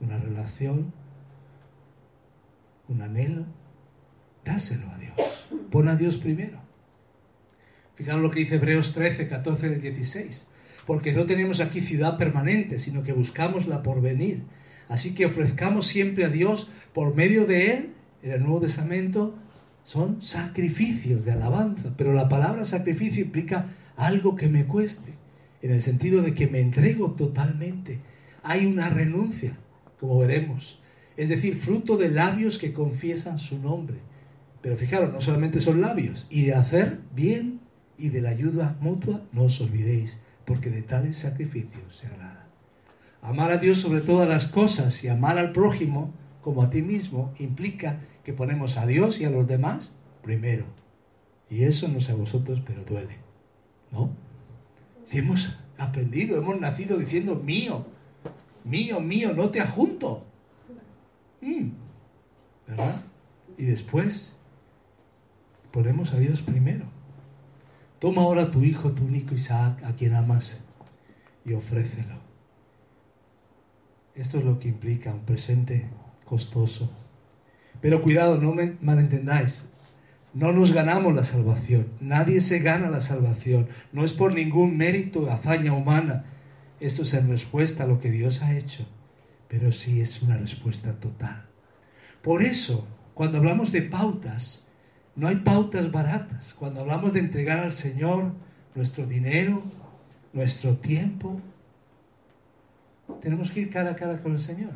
[0.00, 0.92] una relación,
[2.88, 3.44] un anhelo.
[4.44, 5.48] Dáselo a Dios.
[5.70, 6.58] Pon a Dios primero.
[7.96, 10.48] Fijaros lo que dice Hebreos 13, 14 y 16.
[10.86, 14.44] Porque no tenemos aquí ciudad permanente, sino que buscamos la porvenir.
[14.88, 17.90] Así que ofrezcamos siempre a Dios por medio de Él,
[18.22, 19.34] en el Nuevo Testamento,
[19.84, 25.12] son sacrificios de alabanza, pero la palabra sacrificio implica algo que me cueste,
[25.62, 28.00] en el sentido de que me entrego totalmente.
[28.42, 29.56] Hay una renuncia,
[30.00, 30.80] como veremos,
[31.16, 33.96] es decir, fruto de labios que confiesan su nombre.
[34.60, 37.60] Pero fijaros, no solamente son labios, y de hacer bien
[37.96, 42.25] y de la ayuda mutua, no os olvidéis, porque de tales sacrificios se agrada.
[43.26, 47.34] Amar a Dios sobre todas las cosas y amar al prójimo como a ti mismo
[47.40, 50.64] implica que ponemos a Dios y a los demás primero.
[51.50, 53.16] Y eso no sé a vosotros, pero duele.
[53.90, 54.10] ¿No?
[55.02, 57.84] Si hemos aprendido, hemos nacido diciendo mío,
[58.62, 60.24] mío, mío, no te ajunto.
[61.40, 61.70] Mm.
[62.68, 63.02] ¿Verdad?
[63.58, 64.38] Y después
[65.72, 66.84] ponemos a Dios primero.
[67.98, 70.60] Toma ahora tu hijo, tu único Isaac, a quien amas,
[71.44, 72.25] y ofrécelo.
[74.16, 75.86] Esto es lo que implica un presente
[76.24, 76.90] costoso.
[77.82, 79.64] Pero cuidado, no me malentendáis.
[80.32, 81.88] No nos ganamos la salvación.
[82.00, 83.68] Nadie se gana la salvación.
[83.92, 86.24] No es por ningún mérito hazaña humana.
[86.80, 88.86] Esto es en respuesta a lo que Dios ha hecho.
[89.48, 91.44] Pero sí es una respuesta total.
[92.22, 94.66] Por eso, cuando hablamos de pautas,
[95.14, 96.54] no hay pautas baratas.
[96.54, 98.32] Cuando hablamos de entregar al Señor
[98.74, 99.62] nuestro dinero,
[100.32, 101.40] nuestro tiempo,
[103.20, 104.72] tenemos que ir cara a cara con el Señor.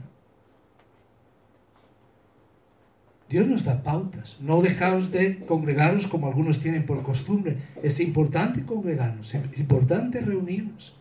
[3.28, 4.38] Dios nos da pautas.
[4.40, 7.58] No dejaos de congregaros como algunos tienen por costumbre.
[7.80, 10.96] Es importante congregarnos, es importante reunirnos.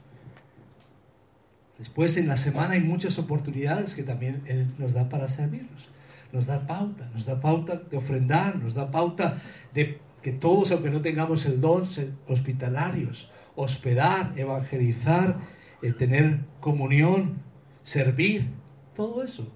[1.79, 5.89] Después en la semana hay muchas oportunidades que también Él nos da para servirnos.
[6.31, 9.41] Nos da pauta, nos da pauta de ofrendar, nos da pauta
[9.73, 15.37] de que todos, aunque no tengamos el don, ser hospitalarios, hospedar, evangelizar,
[15.81, 17.41] eh, tener comunión,
[17.83, 18.49] servir,
[18.95, 19.47] todo eso.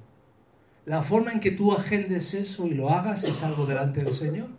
[0.85, 4.49] La forma en que tú agendes eso y lo hagas es algo delante del Señor.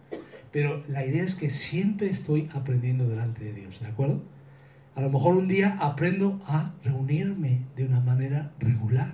[0.53, 4.22] Pero la idea es que siempre estoy aprendiendo delante de Dios, ¿de acuerdo?
[4.94, 9.12] A lo mejor un día aprendo a reunirme de una manera regular.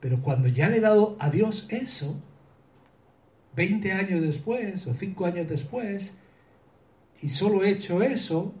[0.00, 2.22] Pero cuando ya le he dado a Dios eso,
[3.56, 6.14] 20 años después o 5 años después,
[7.22, 8.54] y solo he hecho eso,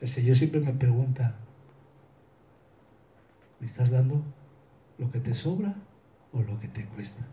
[0.00, 1.36] el Señor siempre me pregunta,
[3.60, 4.22] ¿me estás dando
[4.98, 5.74] lo que te sobra
[6.32, 7.26] o lo que te cuesta.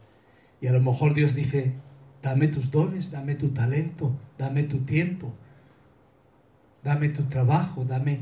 [0.61, 1.73] Y a lo mejor Dios dice,
[2.21, 5.33] dame tus dones, dame tu talento, dame tu tiempo,
[6.83, 8.19] dame tu trabajo, dame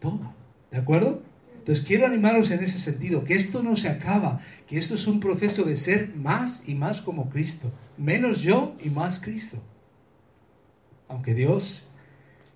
[0.00, 0.34] todo.
[0.70, 1.22] ¿De acuerdo?
[1.58, 5.20] Entonces quiero animaros en ese sentido, que esto no se acaba, que esto es un
[5.20, 9.62] proceso de ser más y más como Cristo, menos yo y más Cristo.
[11.08, 11.86] Aunque Dios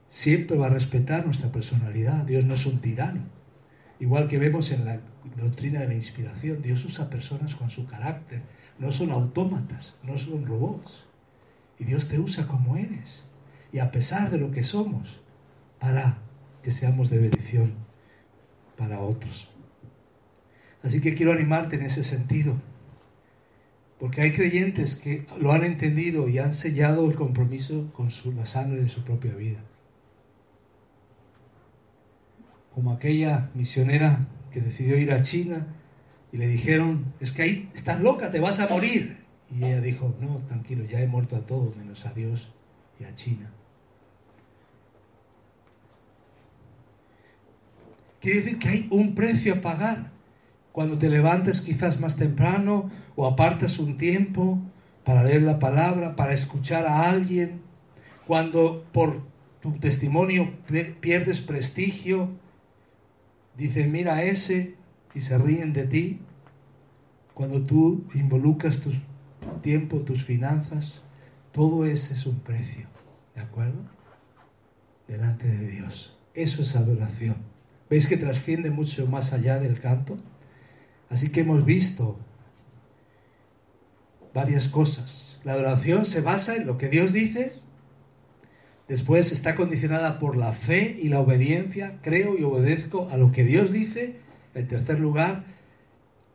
[0.08, 3.33] siempre va a respetar nuestra personalidad, Dios no es un tirano.
[4.04, 5.00] Igual que vemos en la
[5.34, 8.42] doctrina de la inspiración, Dios usa personas con su carácter,
[8.78, 11.06] no son autómatas, no son robots.
[11.78, 13.30] Y Dios te usa como eres,
[13.72, 15.22] y a pesar de lo que somos,
[15.78, 16.18] para
[16.62, 17.72] que seamos de bendición
[18.76, 19.48] para otros.
[20.82, 22.60] Así que quiero animarte en ese sentido,
[23.98, 28.82] porque hay creyentes que lo han entendido y han sellado el compromiso con la sangre
[28.82, 29.60] de su propia vida
[32.74, 35.66] como aquella misionera que decidió ir a China
[36.32, 39.24] y le dijeron, es que ahí estás loca, te vas a morir.
[39.50, 42.52] Y ella dijo, no, tranquilo, ya he muerto a todos menos a Dios
[42.98, 43.50] y a China.
[48.20, 50.10] Quiere decir que hay un precio a pagar.
[50.72, 54.58] Cuando te levantas quizás más temprano o apartas un tiempo
[55.04, 57.60] para leer la palabra, para escuchar a alguien,
[58.26, 59.20] cuando por
[59.60, 60.52] tu testimonio
[61.00, 62.30] pierdes prestigio,
[63.56, 64.74] Dicen, mira ese,
[65.14, 66.20] y se ríen de ti.
[67.34, 68.92] Cuando tú involucras tu
[69.62, 71.04] tiempo, tus finanzas,
[71.52, 72.86] todo ese es un precio,
[73.34, 73.80] ¿de acuerdo?
[75.08, 76.18] Delante de Dios.
[76.34, 77.36] Eso es adoración.
[77.88, 80.18] ¿Veis que trasciende mucho más allá del canto?
[81.10, 82.18] Así que hemos visto
[84.32, 85.40] varias cosas.
[85.44, 87.63] La adoración se basa en lo que Dios dice
[88.88, 91.98] Después está condicionada por la fe y la obediencia.
[92.02, 94.16] Creo y obedezco a lo que Dios dice.
[94.54, 95.44] En tercer lugar,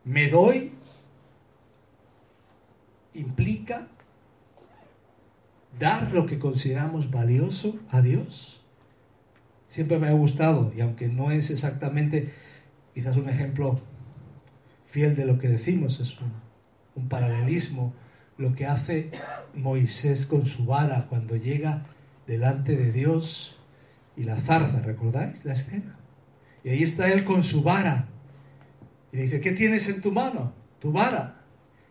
[0.04, 0.72] me doy
[3.14, 3.88] implica
[5.78, 8.60] dar lo que consideramos valioso a Dios.
[9.68, 12.32] Siempre me ha gustado, y aunque no es exactamente
[12.94, 13.80] quizás un ejemplo
[14.86, 16.32] fiel de lo que decimos, es un,
[16.96, 17.94] un paralelismo,
[18.36, 19.10] lo que hace
[19.54, 21.84] Moisés con su vara cuando llega
[22.26, 23.58] delante de Dios
[24.16, 25.98] y la zarza, ¿recordáis la escena?
[26.62, 28.08] Y ahí está él con su vara.
[29.12, 30.52] Y dice, ¿qué tienes en tu mano?
[30.78, 31.42] Tu vara.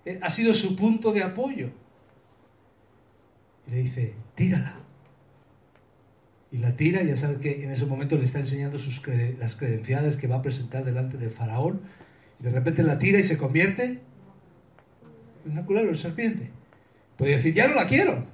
[0.06, 1.71] Eh, ha sido su punto de apoyo.
[3.67, 4.75] Y le dice, tírala.
[6.52, 9.06] Y la tira, ya sabe que en ese momento le está enseñando sus
[9.38, 11.82] las credenciales que va a presentar delante del faraón.
[12.40, 14.00] Y de repente la tira y se convierte
[15.46, 16.50] en una culebra, serpiente.
[17.17, 18.25] Puede decir, ya no la quiero.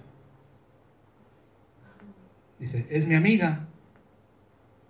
[2.59, 3.67] Dice, es mi amiga.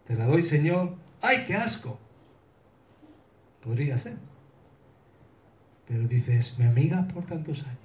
[0.05, 0.95] Te la doy, Señor.
[1.21, 1.99] ¡Ay, qué asco!
[3.63, 4.17] Podría ser.
[5.87, 7.79] Pero dice, es mi amiga por tantos años.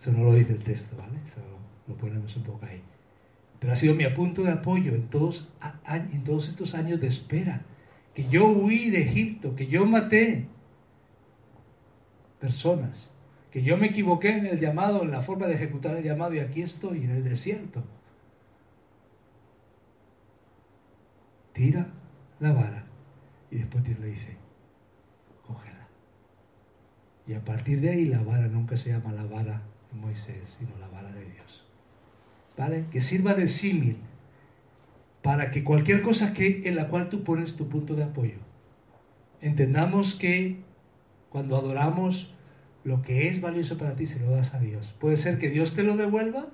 [0.00, 1.18] Eso no lo dice el texto, ¿vale?
[1.24, 1.40] Eso
[1.86, 2.82] lo ponemos un poco ahí.
[3.58, 5.54] Pero ha sido mi punto de apoyo en todos,
[5.88, 7.62] en todos estos años de espera.
[8.14, 10.46] Que yo huí de Egipto, que yo maté
[12.40, 13.10] personas,
[13.50, 16.38] que yo me equivoqué en el llamado, en la forma de ejecutar el llamado y
[16.38, 17.82] aquí estoy en el desierto
[21.56, 21.86] tira
[22.38, 22.84] la vara
[23.50, 24.36] y después Dios le dice,
[25.46, 25.88] cógela.
[27.26, 30.76] Y a partir de ahí la vara nunca se llama la vara de Moisés, sino
[30.78, 31.66] la vara de Dios.
[32.58, 32.84] ¿Vale?
[32.92, 33.96] Que sirva de símil
[35.22, 38.38] para que cualquier cosa que, en la cual tú pones tu punto de apoyo,
[39.40, 40.60] entendamos que
[41.30, 42.34] cuando adoramos,
[42.84, 44.94] lo que es valioso para ti se lo das a Dios.
[45.00, 46.48] Puede ser que Dios te lo devuelva,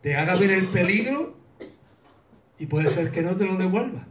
[0.00, 1.36] te haga ver el peligro
[2.58, 4.06] y puede ser que no te lo devuelva.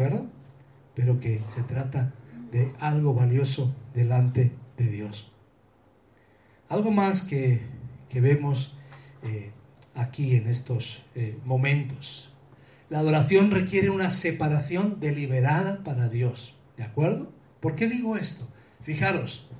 [0.00, 0.30] ¿De acuerdo?
[0.94, 2.14] Pero que se trata
[2.50, 5.30] de algo valioso delante de Dios.
[6.70, 7.60] Algo más que,
[8.10, 8.78] vemos
[9.22, 9.50] eh,
[9.94, 12.34] aquí en estos eh, momentos.
[12.88, 16.56] La adoración requiere una separación deliberada para Dios.
[16.78, 17.30] ¿De acuerdo?
[17.60, 18.48] ¿Por qué digo esto?
[18.80, 19.50] Fijaros,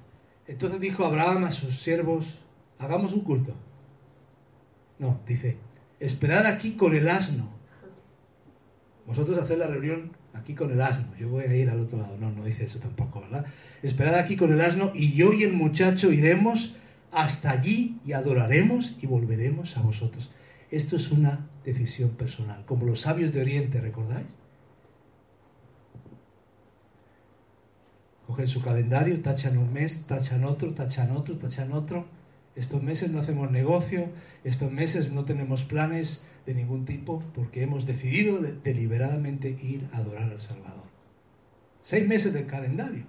[0.46, 2.38] entonces dijo Abraham a sus siervos,
[2.78, 3.54] hagamos un culto.
[4.98, 5.58] No, dice,
[5.98, 7.50] esperad aquí con el asno.
[9.06, 11.06] Vosotros haced la reunión aquí con el asno.
[11.18, 12.16] Yo voy a ir al otro lado.
[12.18, 13.46] No, no dice eso tampoco, ¿verdad?
[13.82, 16.76] Esperad aquí con el asno y yo y el muchacho iremos
[17.12, 20.32] hasta allí y adoraremos y volveremos a vosotros.
[20.70, 24.28] Esto es una decisión personal, como los sabios de Oriente, ¿recordáis?
[28.26, 32.06] Cogen su calendario, tachan un mes, tachan otro, tachan otro, tachan otro.
[32.54, 34.08] Estos meses no hacemos negocio,
[34.44, 40.30] estos meses no tenemos planes de ningún tipo porque hemos decidido deliberadamente ir a adorar
[40.30, 40.84] al Salvador.
[41.82, 43.04] Seis meses del calendario,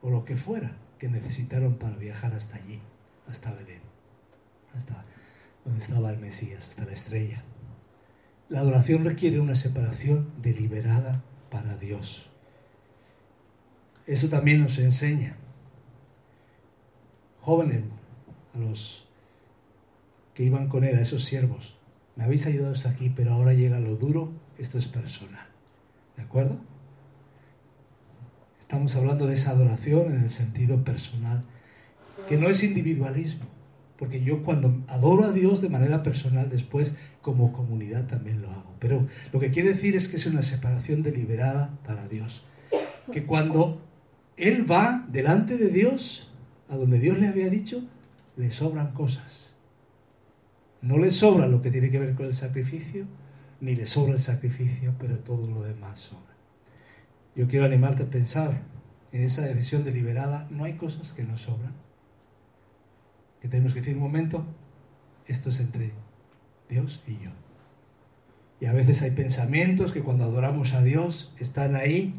[0.00, 2.80] o lo que fuera, que necesitaron para viajar hasta allí,
[3.28, 3.80] hasta Belén,
[4.74, 5.04] hasta
[5.64, 7.42] donde estaba el Mesías, hasta la estrella.
[8.48, 12.28] La adoración requiere una separación deliberada para Dios.
[14.06, 15.36] Eso también nos enseña.
[17.40, 17.82] Jóvenes,
[18.54, 19.08] a los
[20.34, 21.76] que iban con él, a esos siervos,
[22.16, 25.46] me habéis ayudado hasta aquí, pero ahora llega lo duro, esto es personal.
[26.16, 26.58] ¿De acuerdo?
[28.60, 31.44] Estamos hablando de esa adoración en el sentido personal,
[32.28, 33.46] que no es individualismo,
[33.98, 38.74] porque yo cuando adoro a Dios de manera personal, después como comunidad también lo hago.
[38.78, 42.44] Pero lo que quiere decir es que es una separación deliberada para Dios.
[43.12, 43.80] Que cuando
[44.36, 46.32] él va delante de Dios,
[46.68, 47.82] a donde Dios le había dicho,
[48.36, 49.53] le sobran cosas.
[50.84, 53.06] No le sobra lo que tiene que ver con el sacrificio,
[53.58, 56.34] ni le sobra el sacrificio, pero todo lo demás sobra.
[57.34, 58.60] Yo quiero animarte a pensar
[59.10, 61.72] en esa decisión deliberada, no hay cosas que nos sobran.
[63.40, 64.44] Que tenemos que decir un momento,
[65.26, 65.92] esto es entre
[66.68, 67.30] Dios y yo.
[68.60, 72.14] Y a veces hay pensamientos que cuando adoramos a Dios están ahí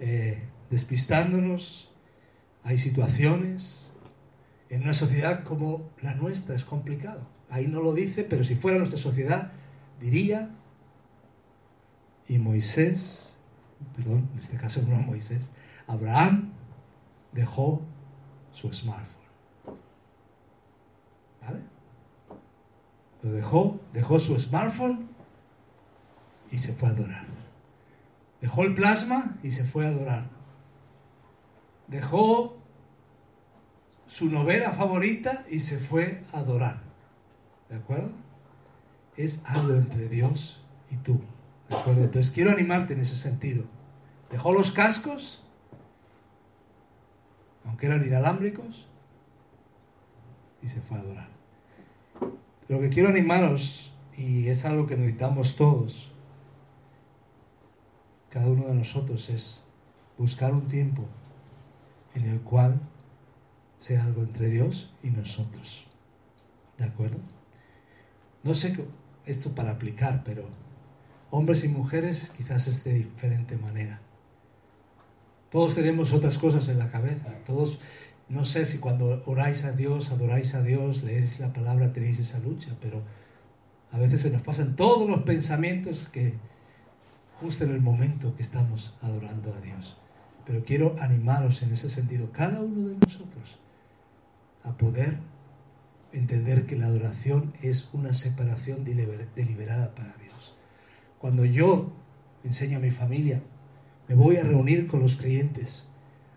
[0.00, 1.92] eh, despistándonos,
[2.62, 3.92] hay situaciones.
[4.70, 7.33] En una sociedad como la nuestra es complicado.
[7.50, 9.52] Ahí no lo dice, pero si fuera nuestra sociedad,
[10.00, 10.50] diría,
[12.28, 13.36] y Moisés,
[13.96, 15.50] perdón, en este caso no Moisés,
[15.86, 16.52] Abraham
[17.32, 17.82] dejó
[18.52, 19.14] su smartphone.
[21.42, 21.60] ¿Vale?
[23.22, 25.08] Lo dejó, dejó su smartphone
[26.50, 27.26] y se fue a adorar.
[28.40, 30.34] Dejó el plasma y se fue a adorar
[31.86, 32.56] dejó
[34.06, 36.82] su novela favorita y se fue a adorar.
[37.74, 38.12] ¿De acuerdo?
[39.16, 40.62] Es algo entre Dios
[40.92, 41.20] y tú.
[41.68, 42.04] ¿De acuerdo?
[42.04, 43.64] Entonces quiero animarte en ese sentido.
[44.30, 45.42] Dejó los cascos,
[47.64, 48.86] aunque eran inalámbricos,
[50.62, 51.28] y se fue a adorar.
[52.68, 56.12] Lo que quiero animaros, y es algo que necesitamos todos,
[58.30, 59.64] cada uno de nosotros, es
[60.16, 61.06] buscar un tiempo
[62.14, 62.78] en el cual
[63.80, 65.84] sea algo entre Dios y nosotros.
[66.78, 67.18] ¿De acuerdo?
[68.44, 68.76] No sé
[69.24, 70.44] esto para aplicar, pero
[71.30, 74.00] hombres y mujeres quizás es de diferente manera.
[75.50, 77.32] Todos tenemos otras cosas en la cabeza.
[77.46, 77.80] Todos,
[78.28, 82.38] no sé si cuando oráis a Dios, adoráis a Dios, leéis la palabra, tenéis esa
[82.38, 83.02] lucha, pero
[83.92, 86.34] a veces se nos pasan todos los pensamientos que
[87.40, 89.96] justo en el momento que estamos adorando a Dios.
[90.44, 93.58] Pero quiero animaros en ese sentido, cada uno de nosotros,
[94.64, 95.16] a poder
[96.14, 100.56] entender que la adoración es una separación deliberada para Dios.
[101.18, 101.92] Cuando yo
[102.44, 103.42] enseño a mi familia,
[104.08, 105.88] me voy a reunir con los creyentes,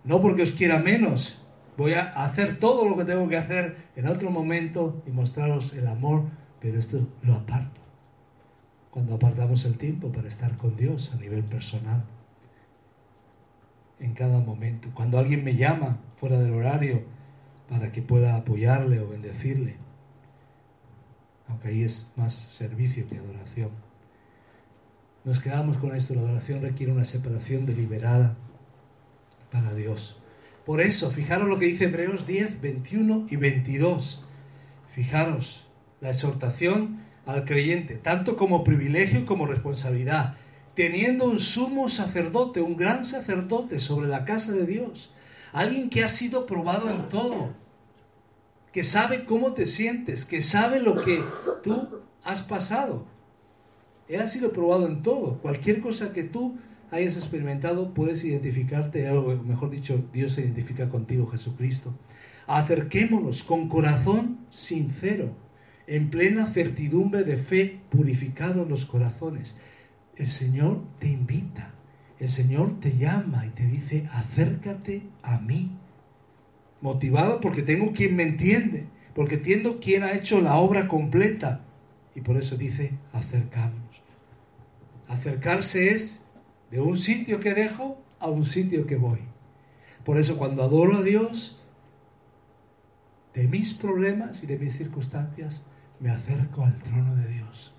[0.04, 1.46] no porque os quiera menos,
[1.78, 5.88] voy a hacer todo lo que tengo que hacer en otro momento y mostraros el
[5.88, 6.24] amor,
[6.60, 7.82] pero esto lo aparto.
[8.90, 12.04] Cuando apartamos el tiempo para estar con Dios a nivel personal
[14.00, 14.90] en cada momento.
[14.94, 17.04] Cuando alguien me llama fuera del horario
[17.70, 19.76] para que pueda apoyarle o bendecirle,
[21.48, 23.72] aunque ahí es más servicio que adoración.
[25.24, 26.16] nos quedamos con esto.
[26.16, 28.38] La adoración requiere una separación deliberada
[29.52, 30.22] para Dios.
[30.66, 34.26] Por eso, fijaros lo que dice Hebreos 10, 21 y 22.
[34.90, 35.68] Fijaros
[36.02, 40.36] la exhortación al creyente, tanto como privilegio como responsabilidad,
[40.76, 45.14] teniendo un sumo sacerdote, un gran sacerdote sobre la casa de Dios,
[45.54, 47.54] alguien que ha sido probado en todo,
[48.72, 51.22] que sabe cómo te sientes, que sabe lo que
[51.64, 53.06] tú has pasado.
[54.08, 55.40] Él ha sido probado en todo.
[55.42, 56.58] Cualquier cosa que tú
[56.92, 61.94] hayas experimentado, puedes identificarte, o mejor dicho, Dios se identifica contigo, Jesucristo.
[62.46, 65.36] Acerquémonos con corazón sincero,
[65.86, 69.58] en plena certidumbre de fe, purificados los corazones.
[70.16, 71.74] El Señor te invita,
[72.20, 75.72] el Señor te llama y te dice, acércate a mí.
[76.82, 81.62] Motivado porque tengo quien me entiende, porque entiendo quién ha hecho la obra completa.
[82.16, 84.02] Y por eso dice, acercamos.
[85.08, 86.22] Acercarse es
[86.72, 89.20] de un sitio que dejo a un sitio que voy.
[90.04, 91.62] Por eso cuando adoro a Dios,
[93.34, 95.64] de mis problemas y de mis circunstancias,
[96.00, 97.76] me acerco al trono de Dios.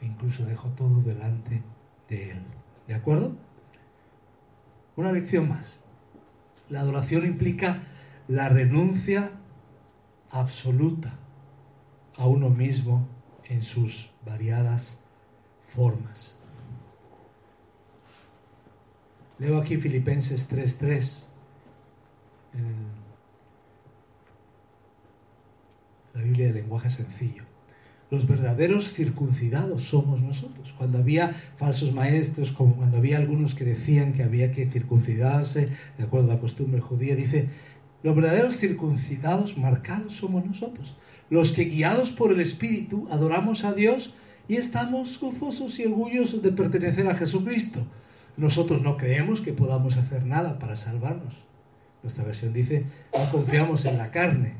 [0.00, 1.62] E incluso dejo todo delante
[2.08, 2.42] de Él.
[2.90, 3.36] ¿De acuerdo?
[4.96, 5.78] Una lección más.
[6.68, 7.84] La adoración implica
[8.26, 9.30] la renuncia
[10.28, 11.12] absoluta
[12.16, 13.06] a uno mismo
[13.44, 14.98] en sus variadas
[15.68, 16.36] formas.
[19.38, 21.26] Leo aquí Filipenses 3.3.
[26.14, 27.49] La Biblia de lenguaje sencillo.
[28.10, 30.74] Los verdaderos circuncidados somos nosotros.
[30.76, 36.04] Cuando había falsos maestros, como cuando había algunos que decían que había que circuncidarse, de
[36.04, 37.48] acuerdo a la costumbre judía, dice,
[38.02, 40.96] los verdaderos circuncidados marcados somos nosotros.
[41.28, 44.14] Los que guiados por el Espíritu adoramos a Dios
[44.48, 47.86] y estamos gozosos y orgullosos de pertenecer a Jesucristo.
[48.36, 51.34] Nosotros no creemos que podamos hacer nada para salvarnos.
[52.02, 54.54] Nuestra versión dice, no confiamos en la carne.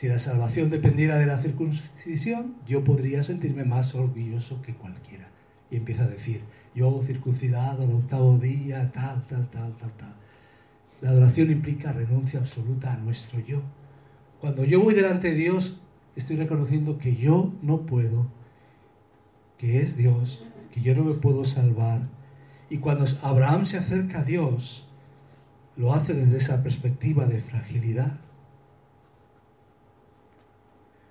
[0.00, 5.28] Si la salvación dependiera de la circuncisión, yo podría sentirme más orgulloso que cualquiera.
[5.70, 6.40] Y empieza a decir,
[6.74, 10.14] yo circuncidado al octavo día, tal, tal, tal, tal, tal.
[11.02, 13.60] La adoración implica renuncia absoluta a nuestro yo.
[14.40, 15.82] Cuando yo voy delante de Dios,
[16.16, 18.26] estoy reconociendo que yo no puedo,
[19.58, 22.08] que es Dios que yo no me puedo salvar.
[22.70, 24.88] Y cuando Abraham se acerca a Dios,
[25.76, 28.18] lo hace desde esa perspectiva de fragilidad.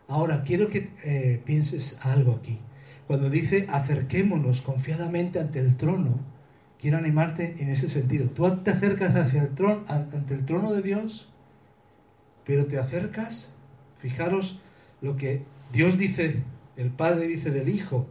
[0.09, 2.57] Ahora, quiero que eh, pienses algo aquí.
[3.05, 6.19] Cuando dice acerquémonos confiadamente ante el trono,
[6.79, 8.29] quiero animarte en ese sentido.
[8.29, 11.29] Tú te acercas hacia el trono, ante el trono de Dios,
[12.43, 13.55] pero te acercas,
[13.97, 14.61] fijaros
[15.01, 16.41] lo que Dios dice,
[16.75, 18.07] el Padre dice del Hijo,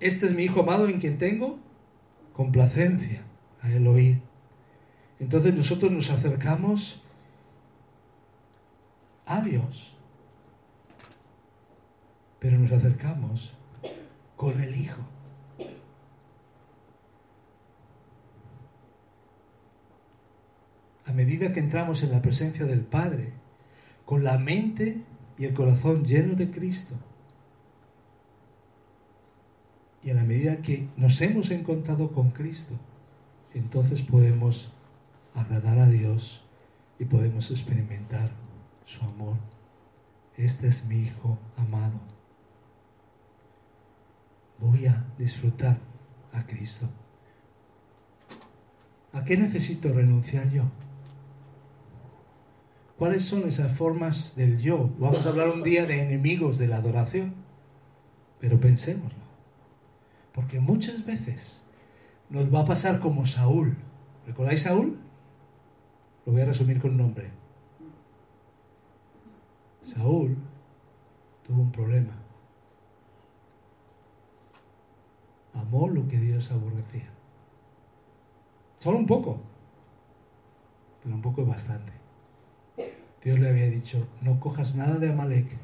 [0.00, 1.58] este es mi Hijo amado en quien tengo
[2.34, 3.22] complacencia
[3.62, 4.20] a él oír.
[5.18, 7.02] Entonces nosotros nos acercamos
[9.24, 9.97] a Dios,
[12.38, 13.54] pero nos acercamos
[14.36, 15.02] con el Hijo.
[21.06, 23.32] A medida que entramos en la presencia del Padre,
[24.04, 25.02] con la mente
[25.38, 26.96] y el corazón llenos de Cristo,
[30.02, 32.74] y a la medida que nos hemos encontrado con Cristo,
[33.54, 34.70] entonces podemos
[35.34, 36.44] agradar a Dios
[36.98, 38.30] y podemos experimentar
[38.84, 39.36] su amor.
[40.36, 42.17] Este es mi Hijo amado.
[44.58, 45.78] Voy a disfrutar
[46.32, 46.88] a Cristo.
[49.12, 50.64] ¿A qué necesito renunciar yo?
[52.98, 54.90] ¿Cuáles son esas formas del yo?
[54.98, 57.34] Vamos a hablar un día de enemigos de la adoración,
[58.40, 59.18] pero pensémoslo.
[60.32, 61.62] Porque muchas veces
[62.28, 63.76] nos va a pasar como Saúl.
[64.26, 64.98] ¿Recordáis Saúl?
[66.26, 67.30] Lo voy a resumir con un nombre.
[69.82, 70.36] Saúl
[71.46, 72.12] tuvo un problema.
[75.58, 77.08] Amó lo que Dios aborrecía.
[78.78, 79.40] Solo un poco,
[81.02, 81.92] pero un poco es bastante.
[83.22, 85.56] Dios le había dicho, no cojas nada de Amalek.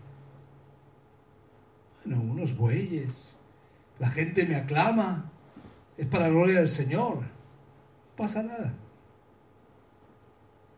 [2.05, 3.38] Bueno, unos bueyes,
[3.99, 5.30] la gente me aclama.
[5.97, 7.20] Es para la gloria del Señor.
[7.20, 8.74] No pasa nada.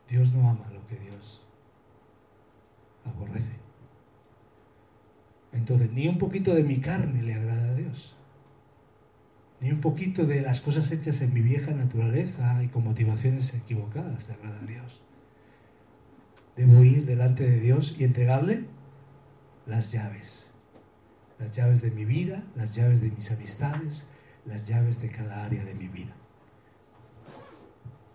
[0.09, 1.43] Dios no ama lo que Dios
[3.05, 3.57] aborrece.
[5.53, 8.16] Entonces, ni un poquito de mi carne le agrada a Dios.
[9.67, 14.29] Ni un poquito de las cosas hechas en mi vieja naturaleza y con motivaciones equivocadas
[14.29, 15.03] le agrada a Dios.
[16.55, 18.67] Debo ir delante de Dios y entregarle
[19.67, 20.53] las llaves
[21.41, 24.07] las llaves de mi vida, las llaves de mis amistades,
[24.45, 26.15] las llaves de cada área de mi vida.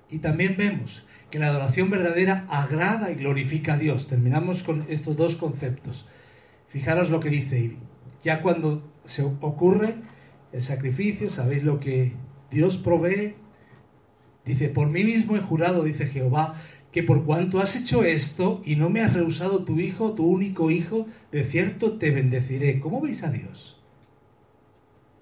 [0.10, 4.08] Y también vemos que la adoración verdadera agrada y glorifica a Dios.
[4.08, 6.08] Terminamos con estos dos conceptos.
[6.70, 7.76] Fijaros lo que dice,
[8.24, 9.96] ya cuando se ocurre
[10.54, 12.14] el sacrificio, sabéis lo que
[12.50, 13.36] Dios provee.
[14.46, 18.76] Dice, por mí mismo he jurado, dice Jehová, que por cuanto has hecho esto y
[18.76, 22.80] no me has rehusado tu hijo, tu único hijo, de cierto te bendeciré.
[22.80, 23.82] ¿Cómo veis a Dios?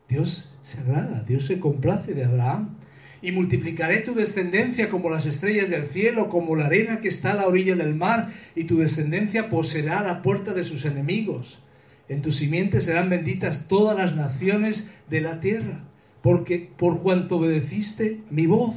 [0.08, 2.76] Dios se agrada, Dios se complace de Abraham.
[3.22, 7.36] Y multiplicaré tu descendencia como las estrellas del cielo, como la arena que está a
[7.36, 11.62] la orilla del mar, y tu descendencia poseerá la puerta de sus enemigos.
[12.10, 15.84] En tu simiente serán benditas todas las naciones de la tierra,
[16.24, 18.76] porque por cuanto obedeciste mi voz.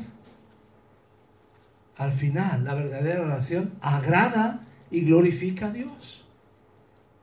[1.96, 4.60] Al final, la verdadera oración agrada
[4.90, 6.26] y glorifica a Dios.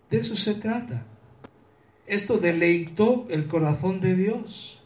[0.09, 1.03] De eso se trata.
[2.07, 4.81] Esto deleitó el corazón de Dios.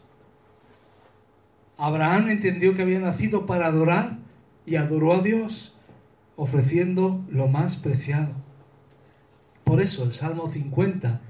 [1.78, 4.18] Abraham entendió que había nacido para adorar
[4.66, 5.74] y adoró a Dios,
[6.36, 8.43] ofreciendo lo más preciado.
[9.64, 11.20] Por eso el Salmo 50,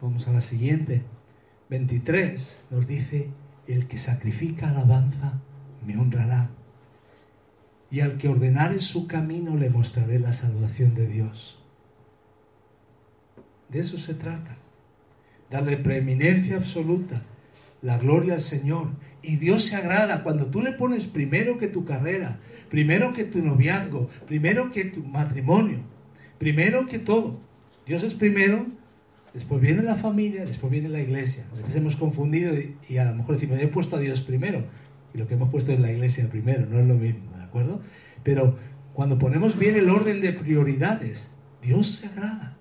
[0.00, 1.02] vamos a la siguiente,
[1.70, 3.30] 23, nos dice,
[3.66, 5.40] el que sacrifica alabanza
[5.86, 6.50] me honrará,
[7.90, 11.58] y al que ordenare su camino le mostraré la salvación de Dios.
[13.68, 14.56] De eso se trata,
[15.50, 17.22] darle preeminencia absoluta,
[17.80, 18.88] la gloria al Señor.
[19.22, 22.40] Y Dios se agrada cuando tú le pones primero que tu carrera,
[22.70, 25.80] primero que tu noviazgo, primero que tu matrimonio,
[26.38, 27.38] primero que todo.
[27.86, 28.66] Dios es primero,
[29.34, 31.46] después viene la familia, después viene la iglesia.
[31.52, 32.54] A veces hemos confundido
[32.88, 34.64] y, a lo mejor decimos, he puesto a Dios primero
[35.14, 37.82] y lo que hemos puesto es la iglesia primero, no es lo mismo, ¿de acuerdo?
[38.22, 38.56] Pero
[38.94, 41.30] cuando ponemos bien el orden de prioridades,
[41.62, 42.58] Dios se agrada.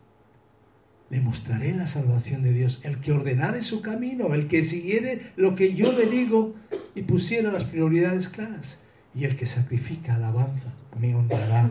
[1.10, 2.80] Le mostraré la salvación de Dios.
[2.84, 6.56] El que ordenare su camino, el que siguiere lo que yo le digo
[6.96, 8.82] y pusiera las prioridades claras.
[9.14, 11.70] Y el que sacrifica alabanza, me honrará,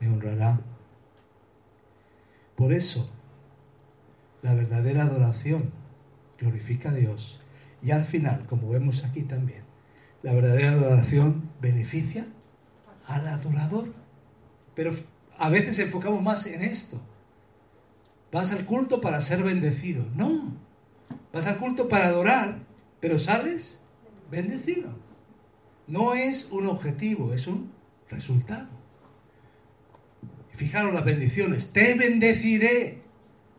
[0.00, 0.60] me honrará.
[2.56, 3.10] Por eso,
[4.42, 5.72] la verdadera adoración
[6.38, 7.40] glorifica a Dios.
[7.82, 9.62] Y al final, como vemos aquí también,
[10.22, 12.26] la verdadera adoración beneficia
[13.06, 13.86] al adorador.
[14.74, 14.92] Pero
[15.38, 17.00] a veces enfocamos más en esto.
[18.32, 20.06] Vas al culto para ser bendecido.
[20.14, 20.52] No.
[21.32, 22.58] Vas al culto para adorar,
[23.00, 23.82] pero sales
[24.30, 24.90] bendecido.
[25.86, 27.70] No es un objetivo, es un
[28.08, 28.68] resultado.
[30.56, 31.72] Fijaros las bendiciones.
[31.72, 33.02] Te bendeciré.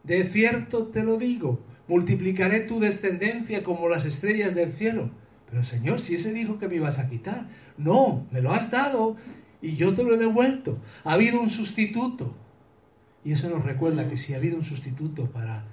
[0.04, 1.60] De cierto te lo digo.
[1.88, 5.12] Multiplicaré tu descendencia como las estrellas del cielo.
[5.50, 7.48] Pero Señor, si ese dijo que me ibas a quitar.
[7.78, 9.18] No, me lo has dado
[9.62, 10.80] y yo te lo he devuelto.
[11.04, 12.36] Ha habido un sustituto.
[13.24, 15.66] Y eso nos recuerda que si ha habido un sustituto para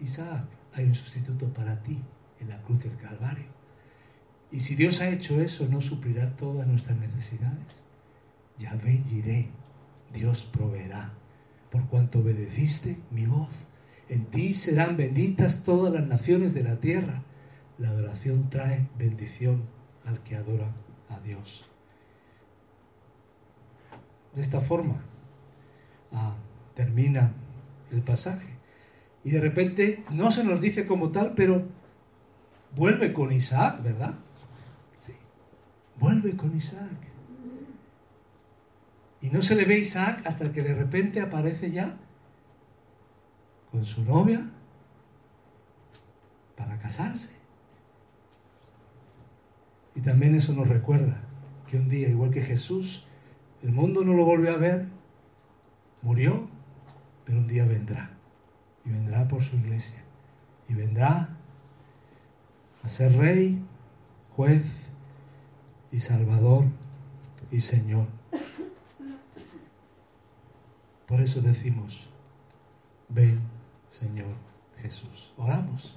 [0.00, 1.98] Isaac, hay un sustituto para ti
[2.40, 3.44] en la cruz del Calvario.
[4.50, 7.84] Y si Dios ha hecho eso, ¿no suplirá todas nuestras necesidades?
[8.58, 9.48] Yahvé iré
[10.12, 11.12] Dios proveerá,
[11.70, 13.48] por cuanto obedeciste mi voz.
[14.08, 17.22] En ti serán benditas todas las naciones de la tierra.
[17.78, 19.62] La adoración trae bendición
[20.04, 20.72] al que adora
[21.08, 21.66] a Dios.
[24.34, 25.02] De esta forma
[26.12, 26.34] ah,
[26.74, 27.32] termina
[27.92, 28.48] el pasaje.
[29.22, 31.68] Y de repente no se nos dice como tal, pero
[32.74, 34.14] vuelve con Isaac, ¿verdad?
[34.98, 35.12] Sí.
[35.98, 37.09] Vuelve con Isaac.
[39.22, 41.96] Y no se le ve Isaac hasta que de repente aparece ya
[43.70, 44.50] con su novia
[46.56, 47.34] para casarse.
[49.94, 51.20] Y también eso nos recuerda
[51.68, 53.06] que un día, igual que Jesús,
[53.62, 54.86] el mundo no lo volvió a ver,
[56.02, 56.48] murió,
[57.24, 58.10] pero un día vendrá.
[58.84, 60.02] Y vendrá por su iglesia.
[60.68, 61.36] Y vendrá
[62.82, 63.62] a ser rey,
[64.36, 64.64] juez
[65.92, 66.64] y salvador
[67.50, 68.19] y Señor.
[71.10, 72.06] Por eso decimos,
[73.08, 73.40] ven
[73.90, 74.32] Señor
[74.80, 75.32] Jesús.
[75.36, 75.96] Oramos.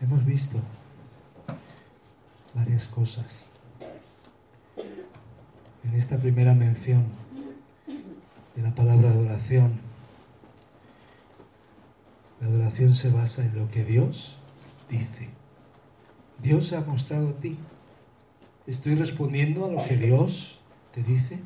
[0.00, 0.58] Hemos visto
[2.52, 3.46] varias cosas
[5.84, 7.04] en esta primera mención
[8.56, 9.78] de la palabra adoración.
[12.40, 14.36] La adoración se basa en lo que Dios
[14.90, 15.28] dice.
[16.42, 17.56] Dios se ha mostrado a ti.
[18.66, 20.58] ¿Estoy respondiendo a lo que Dios
[20.92, 21.38] te dice?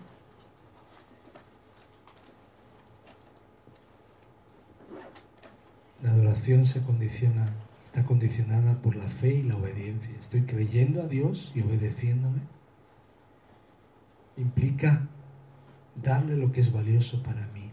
[6.02, 7.46] La adoración se condiciona,
[7.84, 10.16] está condicionada por la fe y la obediencia.
[10.18, 12.40] Estoy creyendo a Dios y obedeciéndome.
[14.38, 15.06] Implica
[16.02, 17.70] darle lo que es valioso para mí.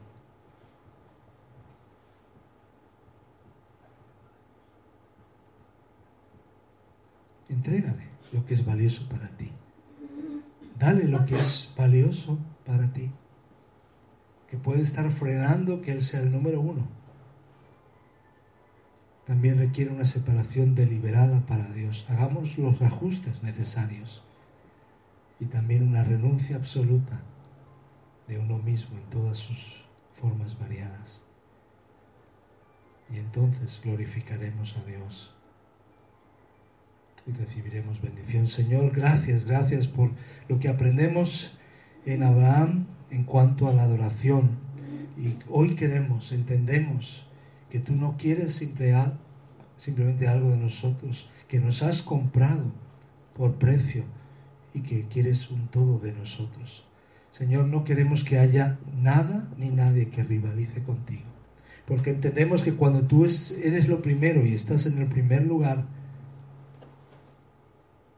[7.47, 9.51] Entrégale lo que es valioso para ti.
[10.77, 13.09] Dale lo que es valioso para ti.
[14.51, 16.96] Que puede estar frenando que Él sea el número uno
[19.27, 22.05] también requiere una separación deliberada para Dios.
[22.07, 24.23] Hagamos los ajustes necesarios.
[25.41, 27.19] Y también una renuncia absoluta
[28.29, 31.25] de uno mismo en todas sus formas variadas.
[33.13, 35.33] Y entonces glorificaremos a Dios
[37.25, 38.47] y recibiremos bendición.
[38.47, 40.11] Señor, gracias, gracias por
[40.47, 41.57] lo que aprendemos
[42.05, 44.51] en Abraham en cuanto a la adoración.
[45.17, 47.26] Y hoy queremos, entendemos
[47.69, 48.55] que tú no quieres
[49.77, 52.71] simplemente algo de nosotros, que nos has comprado
[53.35, 54.03] por precio
[54.73, 56.85] y que quieres un todo de nosotros.
[57.31, 61.23] Señor, no queremos que haya nada ni nadie que rivalice contigo.
[61.85, 65.85] Porque entendemos que cuando tú eres lo primero y estás en el primer lugar,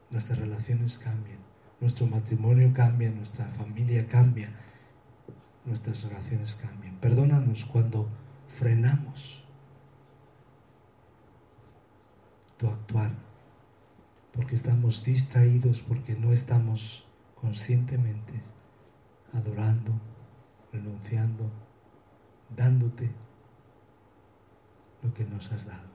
[0.10, 1.38] nuestras relaciones cambian,
[1.80, 4.50] nuestro matrimonio cambia, nuestra familia cambia,
[5.66, 6.95] nuestras relaciones cambian.
[6.95, 8.10] Perdónanos cuando
[8.47, 9.39] frenamos
[12.60, 13.12] tu actuar,
[14.34, 17.05] porque estamos distraídos, porque no estamos
[17.36, 18.34] conscientemente
[19.34, 19.93] adorando,
[20.74, 21.49] renunciando,
[22.55, 23.10] dándote
[25.01, 25.88] lo que nos has dado.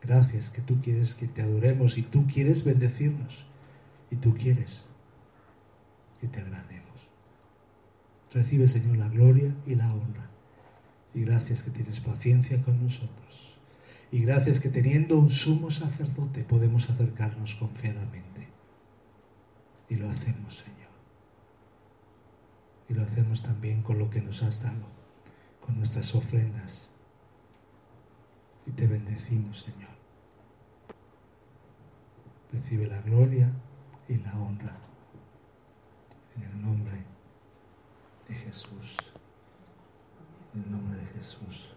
[0.00, 3.44] Gracias que tú quieres que te adoremos y tú quieres bendecirnos
[4.10, 4.86] y tú quieres
[6.20, 6.84] que te agrademos.
[8.32, 10.30] Recibe, Señor, la gloria y la honra.
[11.14, 13.43] Y gracias que tienes paciencia con nosotros.
[14.14, 18.46] Y gracias que teniendo un sumo sacerdote podemos acercarnos confiadamente.
[19.88, 20.92] Y lo hacemos, Señor.
[22.88, 24.86] Y lo hacemos también con lo que nos has dado,
[25.60, 26.92] con nuestras ofrendas.
[28.66, 29.90] Y te bendecimos, Señor.
[32.52, 33.50] Recibe la gloria
[34.08, 34.76] y la honra.
[36.36, 37.02] En el nombre
[38.28, 38.96] de Jesús.
[40.54, 41.73] En el nombre de Jesús.